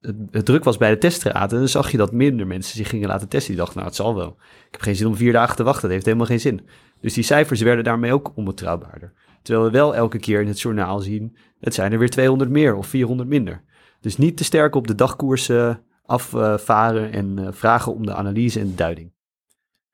het, 0.00 0.44
druk 0.44 0.64
was 0.64 0.76
bij 0.76 0.90
de 0.90 0.98
testraten, 0.98 1.58
dan 1.58 1.68
zag 1.68 1.90
je 1.90 1.96
dat 1.96 2.12
minder 2.12 2.46
mensen 2.46 2.76
zich 2.76 2.88
gingen 2.88 3.08
laten 3.08 3.28
testen. 3.28 3.50
Die 3.50 3.60
dachten, 3.60 3.76
nou, 3.76 3.88
het 3.88 3.96
zal 3.96 4.14
wel. 4.14 4.36
Ik 4.66 4.72
heb 4.72 4.80
geen 4.80 4.96
zin 4.96 5.06
om 5.06 5.16
vier 5.16 5.32
dagen 5.32 5.56
te 5.56 5.62
wachten. 5.62 5.82
Dat 5.82 5.90
heeft 5.90 6.04
helemaal 6.04 6.26
geen 6.26 6.40
zin. 6.40 6.60
Dus 7.00 7.14
die 7.14 7.24
cijfers 7.24 7.60
werden 7.60 7.84
daarmee 7.84 8.12
ook 8.12 8.32
onbetrouwbaarder. 8.34 9.12
Terwijl 9.42 9.66
we 9.66 9.72
wel 9.72 9.94
elke 9.94 10.18
keer 10.18 10.40
in 10.40 10.46
het 10.46 10.60
journaal 10.60 11.00
zien, 11.00 11.36
het 11.62 11.74
zijn 11.74 11.92
er 11.92 11.98
weer 11.98 12.10
200 12.10 12.50
meer 12.50 12.74
of 12.74 12.86
400 12.86 13.28
minder. 13.28 13.62
Dus 14.00 14.16
niet 14.16 14.36
te 14.36 14.44
sterk 14.44 14.74
op 14.74 14.86
de 14.86 14.94
dagkoersen 14.94 15.84
afvaren 16.02 17.12
en 17.12 17.38
eh, 17.38 17.52
vragen 17.52 17.94
om 17.94 18.06
de 18.06 18.14
analyse 18.14 18.60
en 18.60 18.66
de 18.66 18.74
duiding. 18.74 19.12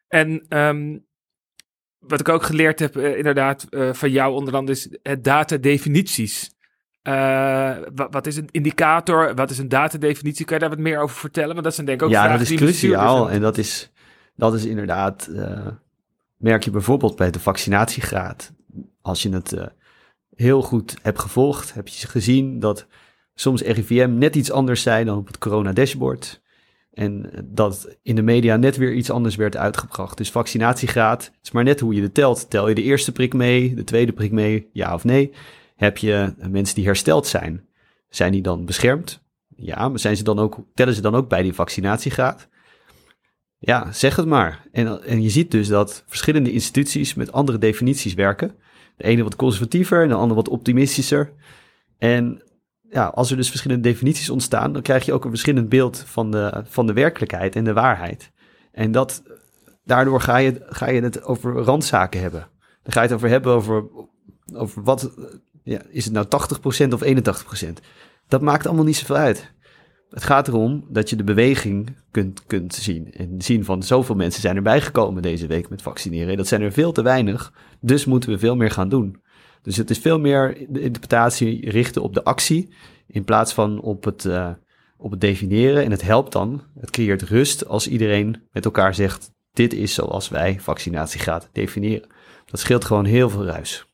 En 0.08 0.58
um, 0.58 1.06
wat 1.98 2.20
ik 2.20 2.28
ook 2.28 2.42
geleerd 2.42 2.78
heb, 2.78 2.96
uh, 2.96 3.16
inderdaad, 3.16 3.66
uh, 3.70 3.92
van 3.92 4.10
jou 4.10 4.34
onder 4.34 4.54
andere, 4.54 4.78
is 4.78 4.88
het 5.02 5.24
datadefinities. 5.24 6.56
Uh, 7.02 7.76
wat, 7.94 8.12
wat, 8.12 8.26
is 8.26 8.36
een 8.36 8.48
indicator? 8.50 9.34
Wat 9.34 9.50
is 9.50 9.58
een 9.58 9.68
datadefinitie? 9.68 10.44
Kan 10.44 10.54
je 10.54 10.60
daar 10.60 10.70
wat 10.74 10.78
meer 10.78 10.98
over 10.98 11.16
vertellen? 11.16 11.52
Want 11.52 11.64
dat 11.64 11.74
zijn 11.74 11.86
denk 11.86 12.00
ik 12.00 12.06
ook 12.06 12.12
ja, 12.12 12.28
dat 12.28 12.40
is 12.40 12.54
cruciaal. 12.54 13.30
En 13.30 13.40
dat 13.40 13.58
is, 13.58 13.92
dat 14.34 14.54
is 14.54 14.64
inderdaad, 14.64 15.30
merk 16.36 16.64
je 16.64 16.70
bijvoorbeeld 16.70 17.16
bij 17.16 17.30
de 17.30 17.40
vaccinatiegraad. 17.40 18.52
Als 19.00 19.22
je 19.22 19.30
het 19.30 19.56
heel 20.38 20.62
goed 20.62 20.96
hebt 21.02 21.18
gevolgd, 21.18 21.74
heb 21.74 21.88
je 21.88 22.06
gezien 22.06 22.60
dat 22.60 22.86
soms 23.34 23.62
RIVM 23.62 24.14
net 24.18 24.36
iets 24.36 24.50
anders 24.50 24.82
zei 24.82 25.04
dan 25.04 25.18
op 25.18 25.26
het 25.26 25.38
corona 25.38 25.72
dashboard. 25.72 26.40
En 26.92 27.30
dat 27.44 27.96
in 28.02 28.14
de 28.14 28.22
media 28.22 28.56
net 28.56 28.76
weer 28.76 28.94
iets 28.94 29.10
anders 29.10 29.36
werd 29.36 29.56
uitgebracht. 29.56 30.16
Dus 30.16 30.30
vaccinatiegraad, 30.30 31.24
het 31.24 31.38
is 31.42 31.50
maar 31.50 31.64
net 31.64 31.80
hoe 31.80 31.94
je 31.94 32.02
het 32.02 32.14
telt. 32.14 32.50
Tel 32.50 32.68
je 32.68 32.74
de 32.74 32.82
eerste 32.82 33.12
prik 33.12 33.34
mee, 33.34 33.74
de 33.74 33.84
tweede 33.84 34.12
prik 34.12 34.32
mee, 34.32 34.68
ja 34.72 34.94
of 34.94 35.04
nee? 35.04 35.32
Heb 35.76 35.98
je 35.98 36.34
mensen 36.50 36.74
die 36.74 36.84
hersteld 36.84 37.26
zijn, 37.26 37.68
zijn 38.08 38.32
die 38.32 38.42
dan 38.42 38.64
beschermd? 38.64 39.22
Ja, 39.56 39.88
maar 39.88 39.98
zijn 39.98 40.16
ze 40.16 40.22
dan 40.22 40.38
ook, 40.38 40.58
tellen 40.74 40.94
ze 40.94 41.00
dan 41.00 41.14
ook 41.14 41.28
bij 41.28 41.42
die 41.42 41.54
vaccinatiegraad? 41.54 42.48
Ja, 43.58 43.92
zeg 43.92 44.16
het 44.16 44.26
maar. 44.26 44.66
En, 44.72 45.02
en 45.02 45.22
je 45.22 45.30
ziet 45.30 45.50
dus 45.50 45.68
dat 45.68 46.04
verschillende 46.06 46.52
instituties 46.52 47.14
met 47.14 47.32
andere 47.32 47.58
definities 47.58 48.14
werken. 48.14 48.54
De 48.98 49.04
ene 49.04 49.22
wat 49.22 49.36
conservatiever 49.36 50.02
en 50.02 50.08
de 50.08 50.14
andere 50.14 50.34
wat 50.34 50.48
optimistischer. 50.48 51.32
En 51.98 52.42
ja, 52.90 53.06
als 53.06 53.30
er 53.30 53.36
dus 53.36 53.48
verschillende 53.48 53.88
definities 53.88 54.30
ontstaan, 54.30 54.72
dan 54.72 54.82
krijg 54.82 55.04
je 55.04 55.12
ook 55.12 55.24
een 55.24 55.30
verschillend 55.30 55.68
beeld 55.68 56.04
van 56.06 56.30
de, 56.30 56.62
van 56.64 56.86
de 56.86 56.92
werkelijkheid 56.92 57.56
en 57.56 57.64
de 57.64 57.72
waarheid. 57.72 58.30
En 58.72 58.92
dat, 58.92 59.22
daardoor 59.84 60.20
ga 60.20 60.36
je, 60.36 60.66
ga 60.68 60.88
je 60.88 61.02
het 61.02 61.22
over 61.22 61.52
randzaken 61.52 62.20
hebben. 62.20 62.48
Dan 62.82 62.92
ga 62.92 63.00
je 63.00 63.06
het 63.06 63.16
over 63.16 63.28
hebben 63.28 63.52
over, 63.52 63.84
over 64.54 64.82
wat, 64.82 65.10
ja, 65.62 65.80
is 65.88 66.04
het 66.04 66.14
nou 66.14 66.26
80% 66.26 66.92
of 66.92 67.04
81%? 67.64 67.72
Dat 68.28 68.40
maakt 68.40 68.66
allemaal 68.66 68.84
niet 68.84 68.96
zoveel 68.96 69.16
uit. 69.16 69.52
Het 70.10 70.24
gaat 70.24 70.48
erom 70.48 70.86
dat 70.88 71.10
je 71.10 71.16
de 71.16 71.24
beweging 71.24 71.96
kunt, 72.10 72.46
kunt 72.46 72.74
zien. 72.74 73.12
En 73.12 73.42
zien 73.42 73.64
van 73.64 73.82
zoveel 73.82 74.14
mensen 74.14 74.40
zijn 74.40 74.56
erbij 74.56 74.80
gekomen 74.80 75.22
deze 75.22 75.46
week 75.46 75.68
met 75.68 75.82
vaccineren. 75.82 76.36
Dat 76.36 76.46
zijn 76.46 76.62
er 76.62 76.72
veel 76.72 76.92
te 76.92 77.02
weinig. 77.02 77.52
Dus 77.80 78.04
moeten 78.04 78.30
we 78.30 78.38
veel 78.38 78.56
meer 78.56 78.70
gaan 78.70 78.88
doen. 78.88 79.22
Dus 79.62 79.76
het 79.76 79.90
is 79.90 79.98
veel 79.98 80.18
meer 80.18 80.66
de 80.68 80.80
interpretatie 80.80 81.70
richten 81.70 82.02
op 82.02 82.14
de 82.14 82.24
actie. 82.24 82.74
In 83.06 83.24
plaats 83.24 83.52
van 83.52 83.80
op 83.80 84.04
het, 84.04 84.24
uh, 84.24 84.50
op 84.96 85.10
het 85.10 85.20
definiëren. 85.20 85.84
En 85.84 85.90
het 85.90 86.02
helpt 86.02 86.32
dan. 86.32 86.62
Het 86.80 86.90
creëert 86.90 87.22
rust 87.22 87.66
als 87.66 87.88
iedereen 87.88 88.48
met 88.52 88.64
elkaar 88.64 88.94
zegt: 88.94 89.30
Dit 89.52 89.72
is 89.72 89.94
zoals 89.94 90.28
wij 90.28 90.60
vaccinatiegraad 90.60 91.48
definiëren. 91.52 92.08
Dat 92.44 92.60
scheelt 92.60 92.84
gewoon 92.84 93.04
heel 93.04 93.30
veel 93.30 93.44
ruis. 93.44 93.86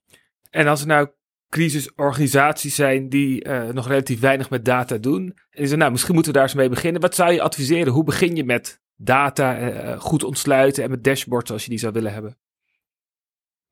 En 0.50 0.66
als 0.66 0.81
er 0.81 0.87
nou 0.87 1.09
crisisorganisaties 1.55 2.75
zijn 2.75 3.09
die 3.09 3.49
uh, 3.49 3.69
nog 3.69 3.88
relatief 3.88 4.21
weinig 4.21 4.51
met 4.51 4.64
data 4.64 4.97
doen. 4.97 5.35
En 5.51 5.64
die 5.64 5.77
nou, 5.77 5.90
misschien 5.90 6.14
moeten 6.14 6.33
we 6.33 6.38
daar 6.38 6.47
eens 6.49 6.57
mee 6.57 6.69
beginnen. 6.69 7.01
Wat 7.01 7.14
zou 7.14 7.33
je 7.33 7.43
adviseren? 7.43 7.93
Hoe 7.93 8.05
begin 8.05 8.37
je 8.37 8.45
met 8.45 8.83
data 8.97 9.61
uh, 9.61 10.01
goed 10.01 10.25
ontsluiten 10.25 10.85
en 10.85 10.90
met 10.90 11.05
dashboards 11.05 11.51
als 11.51 11.64
je 11.64 11.71
die 11.71 11.79
zou 11.79 11.93
willen 11.93 12.12
hebben? 12.12 12.37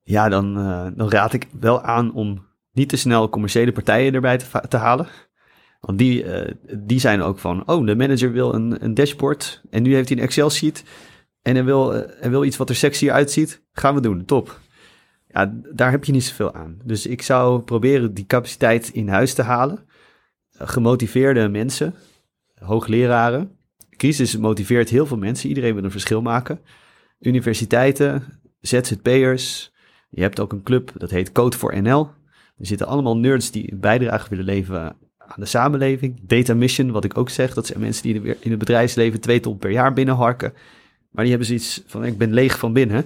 Ja, 0.03 0.29
dan, 0.29 0.55
dan 0.97 1.11
raad 1.11 1.33
ik 1.33 1.47
wel 1.61 1.83
aan 1.83 2.15
om 2.15 2.47
niet 2.73 2.89
te 2.89 2.97
snel 2.97 3.29
commerciële 3.29 3.73
partijen 3.73 4.15
erbij 4.15 4.39
te, 4.39 4.69
te 4.69 4.77
halen. 4.77 5.07
Want 5.81 5.99
die, 5.99 6.25
die 6.79 7.01
zijn 7.01 7.23
ook 7.23 7.39
van, 7.39 7.69
oh, 7.69 7.87
de 7.87 7.97
manager 7.97 8.33
wil 8.33 8.55
een, 8.55 8.85
een 8.85 8.95
dashboard 8.95 9.63
en 9.71 9.83
nu 9.83 9.95
heeft 9.95 10.09
hij 10.09 10.19
een 10.19 10.25
Excel-sheet 10.25 10.85
en 11.43 11.55
hij 11.55 11.65
wil, 11.65 11.93
hij 11.93 12.31
wil 12.31 12.45
iets 12.45 12.57
wat 12.57 12.69
er 12.69 12.77
sexy 12.77 13.11
uitziet. 13.11 13.63
Gaan 13.73 13.95
we 13.95 14.01
doen, 14.01 14.25
top 14.25 14.61
ja, 15.33 15.55
daar 15.73 15.91
heb 15.91 16.05
je 16.05 16.13
niet 16.13 16.25
zoveel 16.25 16.55
aan. 16.55 16.79
Dus 16.85 17.07
ik 17.07 17.23
zou 17.23 17.61
proberen 17.61 18.15
die 18.15 18.27
capaciteit 18.27 18.89
in 18.89 19.09
huis 19.09 19.35
te 19.35 19.43
halen. 19.43 19.87
Gemotiveerde 20.59 21.49
mensen, 21.49 21.95
hoogleraren. 22.59 23.57
Crisis 23.97 24.37
motiveert 24.37 24.89
heel 24.89 25.07
veel 25.07 25.17
mensen. 25.17 25.49
Iedereen 25.49 25.75
wil 25.75 25.85
een 25.85 25.91
verschil 25.91 26.23
maken. 26.23 26.61
Universiteiten, 27.21 28.25
ZZP'ers. 28.61 29.73
Je 30.11 30.21
hebt 30.21 30.41
ook 30.41 30.53
een 30.53 30.63
club, 30.63 30.93
dat 30.97 31.11
heet 31.11 31.33
Code 31.33 31.57
voor 31.57 31.83
NL. 31.83 32.11
Er 32.59 32.67
zitten 32.67 32.87
allemaal 32.87 33.17
nerds 33.17 33.51
die 33.51 33.77
bijdrage 33.77 34.29
willen 34.29 34.45
leveren 34.45 34.97
aan 35.19 35.41
de 35.41 35.47
samenleving. 35.47 36.21
Data 36.23 36.55
Mission, 36.55 36.91
wat 36.91 37.05
ik 37.05 37.19
ook 37.19 37.31
zeg, 37.31 37.55
dat 37.55 37.67
zijn 37.67 37.81
mensen 37.81 38.03
die 38.03 38.37
in 38.39 38.51
het 38.51 38.59
bedrijfsleven 38.59 39.21
twee 39.21 39.41
ton 39.41 39.59
per 39.59 39.71
jaar 39.71 39.93
binnenharken. 39.93 40.53
Maar 41.11 41.25
die 41.25 41.31
hebben 41.31 41.47
zoiets 41.47 41.83
van, 41.87 42.05
ik 42.05 42.19
ben 42.19 42.33
leeg 42.33 42.59
van 42.59 42.73
binnen. 42.73 43.05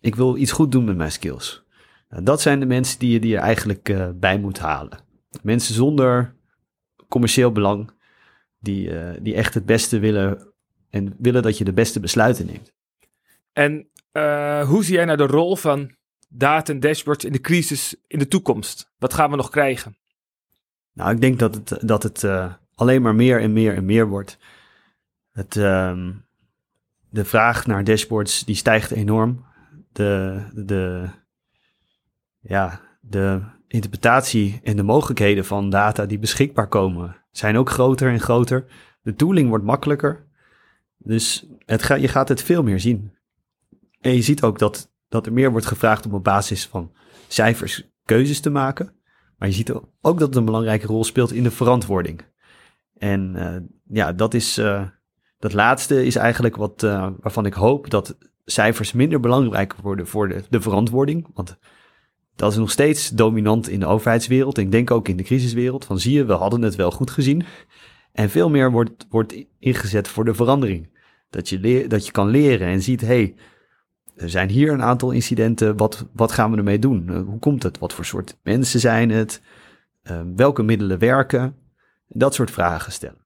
Ik 0.00 0.14
wil 0.14 0.36
iets 0.36 0.52
goed 0.52 0.72
doen 0.72 0.84
met 0.84 0.96
mijn 0.96 1.12
skills. 1.12 1.65
Nou, 2.08 2.22
dat 2.22 2.40
zijn 2.40 2.60
de 2.60 2.66
mensen 2.66 2.98
die 2.98 3.10
je, 3.10 3.20
die 3.20 3.30
je 3.30 3.38
eigenlijk 3.38 3.88
uh, 3.88 4.08
bij 4.14 4.38
moet 4.38 4.58
halen. 4.58 4.98
Mensen 5.42 5.74
zonder 5.74 6.34
commercieel 7.08 7.52
belang, 7.52 7.90
die, 8.58 8.90
uh, 8.90 9.10
die 9.20 9.34
echt 9.34 9.54
het 9.54 9.66
beste 9.66 9.98
willen 9.98 10.52
en 10.90 11.14
willen 11.18 11.42
dat 11.42 11.58
je 11.58 11.64
de 11.64 11.72
beste 11.72 12.00
besluiten 12.00 12.46
neemt. 12.46 12.72
En 13.52 13.88
uh, 14.12 14.68
hoe 14.68 14.84
zie 14.84 14.94
jij 14.94 15.04
nou 15.04 15.16
de 15.16 15.26
rol 15.26 15.56
van 15.56 15.94
data 16.28 16.72
en 16.72 16.80
dashboards 16.80 17.24
in 17.24 17.32
de 17.32 17.40
crisis 17.40 17.96
in 18.06 18.18
de 18.18 18.28
toekomst? 18.28 18.90
Wat 18.98 19.14
gaan 19.14 19.30
we 19.30 19.36
nog 19.36 19.50
krijgen? 19.50 19.96
Nou, 20.92 21.10
ik 21.14 21.20
denk 21.20 21.38
dat 21.38 21.54
het, 21.54 21.88
dat 21.88 22.02
het 22.02 22.24
alleen 22.74 23.02
maar 23.02 23.14
meer 23.14 23.40
en 23.40 23.52
meer 23.52 23.74
en 23.74 23.84
meer 23.84 24.08
wordt. 24.08 24.38
Het, 25.32 25.56
uh, 25.56 25.98
de 27.10 27.24
vraag 27.24 27.66
naar 27.66 27.84
dashboards 27.84 28.44
die 28.44 28.54
stijgt 28.54 28.90
enorm. 28.90 29.44
De, 29.92 30.42
de, 30.54 31.08
ja, 32.46 32.80
de 33.00 33.42
interpretatie 33.68 34.60
en 34.62 34.76
de 34.76 34.82
mogelijkheden 34.82 35.44
van 35.44 35.70
data 35.70 36.06
die 36.06 36.18
beschikbaar 36.18 36.68
komen 36.68 37.16
zijn 37.30 37.56
ook 37.56 37.70
groter 37.70 38.12
en 38.12 38.20
groter. 38.20 38.64
De 39.02 39.14
tooling 39.14 39.48
wordt 39.48 39.64
makkelijker. 39.64 40.26
Dus 40.98 41.46
het 41.64 41.82
ga, 41.82 41.94
je 41.94 42.08
gaat 42.08 42.28
het 42.28 42.42
veel 42.42 42.62
meer 42.62 42.80
zien. 42.80 43.12
En 44.00 44.14
je 44.14 44.22
ziet 44.22 44.42
ook 44.42 44.58
dat, 44.58 44.92
dat 45.08 45.26
er 45.26 45.32
meer 45.32 45.50
wordt 45.50 45.66
gevraagd 45.66 46.06
om 46.06 46.14
op 46.14 46.24
basis 46.24 46.66
van 46.66 46.92
cijfers 47.28 47.90
keuzes 48.04 48.40
te 48.40 48.50
maken. 48.50 48.94
Maar 49.38 49.48
je 49.48 49.54
ziet 49.54 49.72
ook 50.00 50.18
dat 50.18 50.28
het 50.28 50.36
een 50.36 50.44
belangrijke 50.44 50.86
rol 50.86 51.04
speelt 51.04 51.32
in 51.32 51.42
de 51.42 51.50
verantwoording. 51.50 52.20
En 52.98 53.32
uh, 53.36 53.56
ja, 53.96 54.12
dat 54.12 54.34
is. 54.34 54.58
Uh, 54.58 54.82
dat 55.38 55.52
laatste 55.52 56.04
is 56.04 56.16
eigenlijk 56.16 56.56
wat, 56.56 56.82
uh, 56.82 57.08
waarvan 57.20 57.46
ik 57.46 57.52
hoop 57.52 57.90
dat 57.90 58.18
cijfers 58.44 58.92
minder 58.92 59.20
belangrijk 59.20 59.74
worden 59.74 60.06
voor 60.06 60.28
de, 60.28 60.42
de 60.50 60.60
verantwoording. 60.60 61.26
Want 61.34 61.58
dat 62.36 62.52
is 62.52 62.58
nog 62.58 62.70
steeds 62.70 63.08
dominant 63.08 63.68
in 63.68 63.80
de 63.80 63.86
overheidswereld. 63.86 64.58
Ik 64.58 64.70
denk 64.70 64.90
ook 64.90 65.08
in 65.08 65.16
de 65.16 65.22
crisiswereld. 65.22 65.84
Van 65.84 65.98
zie 65.98 66.12
je, 66.12 66.24
we 66.24 66.32
hadden 66.32 66.62
het 66.62 66.74
wel 66.74 66.90
goed 66.90 67.10
gezien. 67.10 67.44
En 68.12 68.30
veel 68.30 68.50
meer 68.50 68.70
wordt, 68.70 69.06
wordt 69.08 69.44
ingezet 69.58 70.08
voor 70.08 70.24
de 70.24 70.34
verandering. 70.34 70.88
Dat 71.30 71.48
je, 71.48 71.58
leer, 71.58 71.88
dat 71.88 72.06
je 72.06 72.12
kan 72.12 72.28
leren 72.28 72.66
en 72.66 72.82
ziet, 72.82 73.00
hey, 73.00 73.34
er 74.16 74.30
zijn 74.30 74.48
hier 74.48 74.72
een 74.72 74.82
aantal 74.82 75.10
incidenten. 75.10 75.76
Wat, 75.76 76.06
wat 76.12 76.32
gaan 76.32 76.50
we 76.50 76.56
ermee 76.56 76.78
doen? 76.78 77.08
Eh, 77.08 77.22
hoe 77.22 77.38
komt 77.38 77.62
het? 77.62 77.78
Wat 77.78 77.92
voor 77.92 78.04
soort 78.04 78.36
mensen 78.42 78.80
zijn 78.80 79.10
het? 79.10 79.42
Ehm, 80.02 80.34
welke 80.34 80.62
middelen 80.62 80.98
werken? 80.98 81.56
Dat 82.08 82.34
soort 82.34 82.50
vragen 82.50 82.92
stellen. 82.92 83.24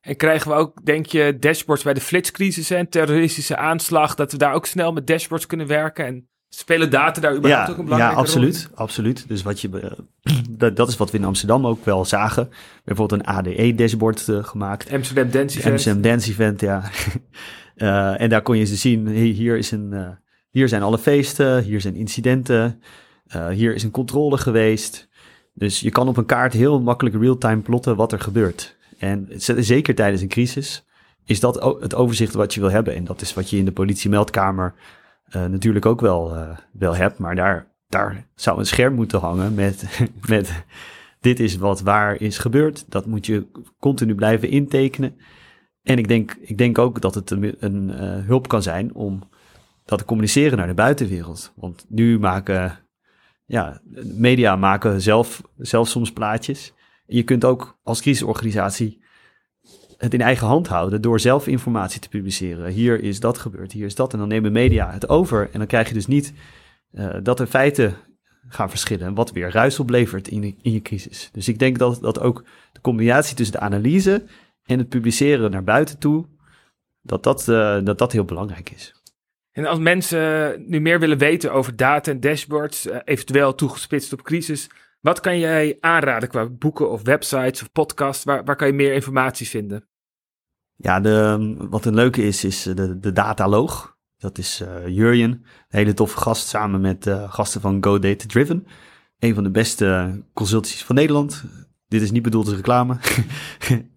En 0.00 0.16
krijgen 0.16 0.50
we 0.50 0.56
ook, 0.56 0.84
denk 0.84 1.06
je, 1.06 1.36
dashboards 1.38 1.82
bij 1.82 1.94
de 1.94 2.00
flitscrisis 2.00 2.70
en 2.70 2.88
terroristische 2.88 3.56
aanslag, 3.56 4.14
dat 4.14 4.32
we 4.32 4.38
daar 4.38 4.54
ook 4.54 4.66
snel 4.66 4.92
met 4.92 5.06
dashboards 5.06 5.46
kunnen 5.46 5.66
werken? 5.66 6.06
En 6.06 6.28
spelen 6.58 6.90
data 6.90 7.20
daar 7.20 7.36
überhaupt 7.36 7.66
ja, 7.66 7.72
ook 7.72 7.78
een 7.78 7.84
belangrijke 7.84 8.16
ja, 8.16 8.22
absoluut, 8.22 8.62
rol 8.62 8.70
in? 8.70 8.76
absoluut. 8.76 9.28
Dus 9.28 9.42
wat 9.42 9.60
je, 9.60 9.68
eh, 9.80 9.90
dat, 10.50 10.76
dat 10.76 10.88
is 10.88 10.96
wat 10.96 11.10
we 11.10 11.18
in 11.18 11.24
Amsterdam 11.24 11.66
ook 11.66 11.84
wel 11.84 12.04
zagen. 12.04 12.50
Bijvoorbeeld 12.84 13.20
een 13.20 13.26
ADE-dashboard 13.26 14.28
gemaakt. 14.42 14.92
Amsterdam 14.92 15.30
Dance 15.30 15.58
Event. 15.58 15.72
Amsterdam 15.72 16.02
Dance 16.02 16.30
Event, 16.30 16.60
ja. 16.60 16.82
Eh, 17.74 18.20
en 18.20 18.28
daar 18.28 18.42
kon 18.42 18.58
je 18.58 18.64
ze 18.64 18.76
zien, 18.76 19.08
hier, 19.08 19.56
is 19.56 19.70
een, 19.70 19.92
eh, 19.92 20.08
hier 20.50 20.68
zijn 20.68 20.82
alle 20.82 20.98
feesten, 20.98 21.62
hier 21.62 21.80
zijn 21.80 21.94
incidenten, 21.94 22.80
eh, 23.26 23.48
hier 23.48 23.74
is 23.74 23.82
een 23.82 23.90
controle 23.90 24.38
geweest. 24.38 25.08
Dus 25.54 25.80
je 25.80 25.90
kan 25.90 26.08
op 26.08 26.16
een 26.16 26.26
kaart 26.26 26.52
heel 26.52 26.80
makkelijk 26.80 27.16
real-time 27.16 27.60
plotten 27.60 27.96
wat 27.96 28.12
er 28.12 28.20
gebeurt. 28.20 28.76
En 28.98 29.28
zeker 29.56 29.94
tijdens 29.94 30.22
een 30.22 30.28
crisis 30.28 30.84
is 31.24 31.40
dat 31.40 31.76
het 31.80 31.94
overzicht 31.94 32.34
wat 32.34 32.54
je 32.54 32.60
wil 32.60 32.70
hebben. 32.70 32.94
En 32.94 33.04
dat 33.04 33.20
is 33.20 33.34
wat 33.34 33.50
je 33.50 33.56
in 33.56 33.64
de 33.64 33.72
politiemeldkamer 33.72 34.74
eh, 34.74 34.80
natuurlijk 35.32 35.86
ook 35.86 36.00
wel, 36.00 36.34
eh, 36.34 36.56
wel 36.72 36.96
hebt. 36.96 37.18
Maar 37.18 37.34
daar, 37.34 37.66
daar 37.88 38.26
zou 38.34 38.58
een 38.58 38.66
scherm 38.66 38.94
moeten 38.94 39.20
hangen 39.20 39.54
met, 39.54 40.00
met 40.28 40.64
dit 41.20 41.40
is 41.40 41.56
wat 41.56 41.80
waar 41.80 42.20
is 42.20 42.38
gebeurd. 42.38 42.84
Dat 42.88 43.06
moet 43.06 43.26
je 43.26 43.46
continu 43.78 44.14
blijven 44.14 44.48
intekenen. 44.48 45.16
En 45.82 45.98
ik 45.98 46.08
denk, 46.08 46.36
ik 46.40 46.58
denk 46.58 46.78
ook 46.78 47.00
dat 47.00 47.14
het 47.14 47.30
een, 47.30 47.90
eh, 47.90 48.26
hulp 48.26 48.48
kan 48.48 48.62
zijn 48.62 48.94
om 48.94 49.28
dat 49.84 49.98
te 49.98 50.04
communiceren 50.04 50.58
naar 50.58 50.66
de 50.66 50.74
buitenwereld. 50.74 51.52
Want 51.56 51.86
nu 51.88 52.18
maken, 52.18 52.78
ja, 53.44 53.80
media 54.16 54.56
maken 54.56 55.00
zelf, 55.00 55.42
zelf 55.56 55.88
soms 55.88 56.12
plaatjes. 56.12 56.72
Je 57.06 57.22
kunt 57.22 57.44
ook 57.44 57.78
als 57.82 58.00
crisisorganisatie 58.00 59.03
het 59.98 60.14
in 60.14 60.20
eigen 60.20 60.46
hand 60.46 60.68
houden 60.68 61.02
door 61.02 61.20
zelf 61.20 61.46
informatie 61.46 62.00
te 62.00 62.08
publiceren. 62.08 62.72
Hier 62.72 63.02
is 63.02 63.20
dat 63.20 63.38
gebeurd, 63.38 63.72
hier 63.72 63.86
is 63.86 63.94
dat. 63.94 64.12
En 64.12 64.18
dan 64.18 64.28
nemen 64.28 64.52
media 64.52 64.90
het 64.90 65.08
over. 65.08 65.48
En 65.52 65.58
dan 65.58 65.66
krijg 65.66 65.88
je 65.88 65.94
dus 65.94 66.06
niet 66.06 66.32
eh, 66.90 67.14
dat 67.22 67.40
er 67.40 67.46
feiten 67.46 67.94
gaan 68.48 68.70
verschillen. 68.70 69.14
Wat 69.14 69.32
weer 69.32 69.50
ruis 69.50 69.78
oplevert 69.78 70.28
in, 70.28 70.58
in 70.62 70.72
je 70.72 70.82
crisis. 70.82 71.28
Dus 71.32 71.48
ik 71.48 71.58
denk 71.58 71.78
dat, 71.78 72.00
dat 72.00 72.20
ook 72.20 72.44
de 72.72 72.80
combinatie 72.80 73.36
tussen 73.36 73.54
de 73.56 73.62
analyse 73.62 74.24
en 74.64 74.78
het 74.78 74.88
publiceren 74.88 75.50
naar 75.50 75.64
buiten 75.64 75.98
toe, 75.98 76.26
dat 77.02 77.22
dat, 77.22 77.48
eh, 77.48 77.78
dat, 77.84 77.98
dat 77.98 78.12
heel 78.12 78.24
belangrijk 78.24 78.70
is. 78.70 78.94
En 79.52 79.66
als 79.66 79.78
mensen 79.78 80.64
nu 80.66 80.80
meer 80.80 81.00
willen 81.00 81.18
weten 81.18 81.52
over 81.52 81.76
data 81.76 82.10
en 82.10 82.20
dashboards, 82.20 82.86
eh, 82.86 82.98
eventueel 83.04 83.54
toegespitst 83.54 84.12
op 84.12 84.22
crisis, 84.22 84.70
wat 85.04 85.20
kan 85.20 85.38
jij 85.38 85.76
aanraden 85.80 86.28
qua 86.28 86.48
boeken 86.48 86.90
of 86.90 87.02
websites 87.02 87.62
of 87.62 87.72
podcasts? 87.72 88.24
Waar, 88.24 88.44
waar 88.44 88.56
kan 88.56 88.66
je 88.66 88.72
meer 88.72 88.92
informatie 88.94 89.48
vinden? 89.48 89.88
Ja, 90.76 91.00
de, 91.00 91.54
wat 91.70 91.84
een 91.84 91.94
leuke 91.94 92.22
is, 92.22 92.44
is 92.44 92.62
de, 92.62 92.98
de 92.98 93.12
dataloog. 93.12 93.96
Dat 94.18 94.38
is 94.38 94.60
eh 94.60 94.86
Jurjen, 94.88 95.30
een 95.30 95.44
hele 95.68 95.94
toffe 95.94 96.18
gast, 96.18 96.48
samen 96.48 96.80
met 96.80 97.06
eh, 97.06 97.32
gasten 97.32 97.60
van 97.60 97.84
Go 97.84 97.98
Data 97.98 98.24
Driven. 98.26 98.66
Een 99.18 99.34
van 99.34 99.42
de 99.44 99.50
beste 99.50 100.20
consultancies 100.32 100.84
van 100.84 100.94
Nederland. 100.94 101.44
Dit 101.88 102.02
is 102.02 102.10
niet 102.10 102.22
bedoeld 102.22 102.46
als 102.46 102.54
reclame. 102.56 102.96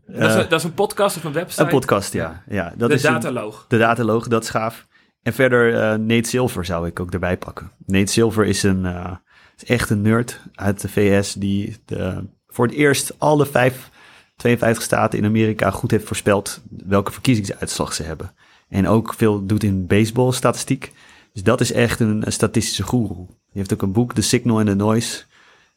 Dat 0.08 0.30
is, 0.30 0.36
Eh, 0.36 0.42
een, 0.42 0.50
dat 0.50 0.60
is 0.60 0.64
een 0.64 0.74
podcast 0.74 1.18
of 1.18 1.24
een 1.24 1.32
website? 1.34 1.62
een 1.62 1.68
podcast, 1.70 2.14
ja. 2.14 2.44
ja 2.50 2.74
dat 2.78 2.90
de 2.90 2.96
is 2.96 3.04
een- 3.04 3.14
dataloog. 3.14 3.66
De 3.68 3.78
dataloog, 3.78 4.28
dat 4.28 4.44
is 4.44 4.50
gaaf. 4.50 4.88
En 5.22 5.34
verder 5.34 5.74
eh, 5.74 5.98
Nate 5.98 6.30
Silver 6.30 6.66
zou 6.66 6.88
ik 6.88 7.00
ook 7.00 7.12
erbij 7.12 7.38
pakken. 7.38 7.72
Nate 7.86 8.12
Silver 8.12 8.46
is, 8.46 8.64
een, 8.64 8.86
eh, 8.86 9.16
is 9.58 9.70
echt 9.70 9.90
een 9.90 10.02
nerd 10.02 10.42
uit 10.56 10.82
de 10.82 10.90
VS 10.90 11.34
die 11.34 11.78
de, 11.86 12.24
voor 12.48 12.66
het 12.66 12.76
eerst 12.76 13.20
alle 13.20 13.46
vijf, 13.46 13.90
52 14.36 14.84
staten 14.84 15.20
in 15.20 15.26
Amerika 15.26 15.72
goed 15.72 15.92
heeft 15.92 16.06
voorspeld 16.06 16.62
welke 16.70 17.12
verkiezingsuitslag 17.12 17.94
ze 17.94 18.04
hebben. 18.04 18.32
En 18.70 18.88
ook 18.88 19.14
veel 19.14 19.46
doet 19.46 19.64
in 19.64 19.88
baseball 19.88 20.32
statistiek. 20.32 20.92
Dus 21.34 21.44
dat 21.44 21.62
is 21.62 21.72
echt 21.72 22.00
een, 22.00 22.26
een 22.26 22.32
statistische 22.32 22.84
goeroe. 22.84 23.26
Die 23.28 23.36
heeft 23.52 23.74
ook 23.74 23.82
een 23.82 23.92
boek, 23.92 24.14
The 24.14 24.22
Signal 24.22 24.58
and 24.58 24.68
the 24.68 24.76
Noise. 24.76 25.24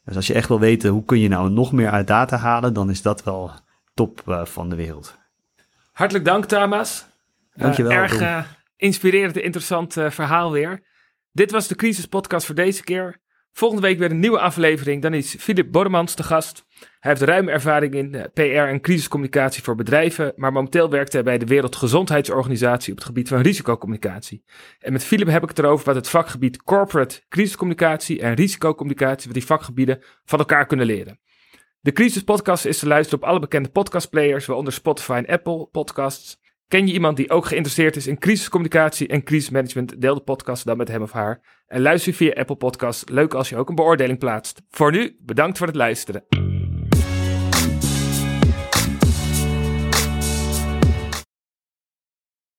Dus 0.05 0.15
als 0.15 0.27
je 0.27 0.33
echt 0.33 0.47
wil 0.47 0.59
weten 0.59 0.89
hoe 0.89 1.05
kun 1.05 1.19
je 1.19 1.27
nou 1.27 1.49
nog 1.49 1.71
meer 1.71 1.89
uit 1.89 2.07
data 2.07 2.37
halen, 2.37 2.73
dan 2.73 2.89
is 2.89 3.01
dat 3.01 3.23
wel 3.23 3.51
top 3.93 4.29
eh, 4.29 4.45
van 4.45 4.69
de 4.69 4.75
wereld. 4.75 5.17
Hartelijk 5.91 6.25
dank, 6.25 6.45
Thomas. 6.45 7.05
Eh, 7.53 7.61
Dankjewel, 7.61 7.91
erg 7.91 8.19
eh, 8.19 8.43
inspirerend 8.75 9.35
en 9.35 9.43
interessant 9.43 9.93
verhaal 9.93 10.51
weer. 10.51 10.83
Dit 11.31 11.51
was 11.51 11.67
de 11.67 11.75
Crisis 11.75 12.05
Podcast 12.05 12.45
voor 12.45 12.55
deze 12.55 12.83
keer. 12.83 13.20
Volgende 13.53 13.87
week 13.87 13.97
weer 13.97 14.11
een 14.11 14.19
nieuwe 14.19 14.39
aflevering. 14.39 15.01
Dan 15.01 15.13
is 15.13 15.35
Filip 15.39 15.71
Bormans 15.71 16.15
de 16.15 16.23
gast. 16.23 16.65
Hij 16.99 17.11
heeft 17.11 17.21
ruime 17.21 17.51
ervaring 17.51 17.93
in 17.93 18.15
eh, 18.15 18.23
PR 18.33 18.69
en 18.69 18.81
crisiscommunicatie 18.81 19.63
voor 19.63 19.75
bedrijven, 19.75 20.33
maar 20.35 20.51
momenteel 20.51 20.89
werkt 20.89 21.13
hij 21.13 21.23
bij 21.23 21.37
de 21.37 21.45
Wereldgezondheidsorganisatie 21.45 22.91
op 22.91 22.97
het 22.97 23.07
gebied 23.07 23.27
van 23.27 23.41
risicocommunicatie. 23.41 24.43
En 24.79 24.91
met 24.91 25.03
Filip 25.03 25.27
heb 25.27 25.43
ik 25.43 25.49
het 25.49 25.59
erover 25.59 25.85
wat 25.85 25.95
het 25.95 26.09
vakgebied 26.09 26.63
corporate 26.63 27.21
crisiscommunicatie 27.29 28.21
en 28.21 28.33
risicocommunicatie, 28.33 29.25
wat 29.25 29.33
die 29.33 29.45
vakgebieden 29.45 30.03
van 30.25 30.39
elkaar 30.39 30.65
kunnen 30.65 30.85
leren. 30.85 31.19
De 31.79 31.91
Crisis 31.91 32.23
Podcast 32.23 32.65
is 32.65 32.79
te 32.79 32.87
luisteren 32.87 33.23
op 33.23 33.29
alle 33.29 33.39
bekende 33.39 33.69
podcastplayers, 33.69 34.45
waaronder 34.45 34.73
Spotify 34.73 35.23
en 35.25 35.33
Apple 35.33 35.67
Podcasts. 35.71 36.40
Ken 36.71 36.87
je 36.87 36.93
iemand 36.93 37.17
die 37.17 37.29
ook 37.29 37.45
geïnteresseerd 37.45 37.95
is 37.95 38.07
in 38.07 38.17
crisiscommunicatie 38.17 39.07
en 39.07 39.23
crisismanagement? 39.23 40.01
Deel 40.01 40.15
de 40.15 40.21
podcast 40.21 40.65
dan 40.65 40.77
met 40.77 40.87
hem 40.87 41.01
of 41.01 41.11
haar. 41.11 41.39
En 41.67 41.81
luister 41.81 42.13
via 42.13 42.33
Apple 42.33 42.55
Podcasts. 42.55 43.09
Leuk 43.09 43.33
als 43.33 43.49
je 43.49 43.55
ook 43.57 43.69
een 43.69 43.75
beoordeling 43.75 44.19
plaatst. 44.19 44.61
Voor 44.69 44.91
nu, 44.91 45.15
bedankt 45.19 45.57
voor 45.57 45.67
het 45.67 45.75
luisteren. 45.75 46.23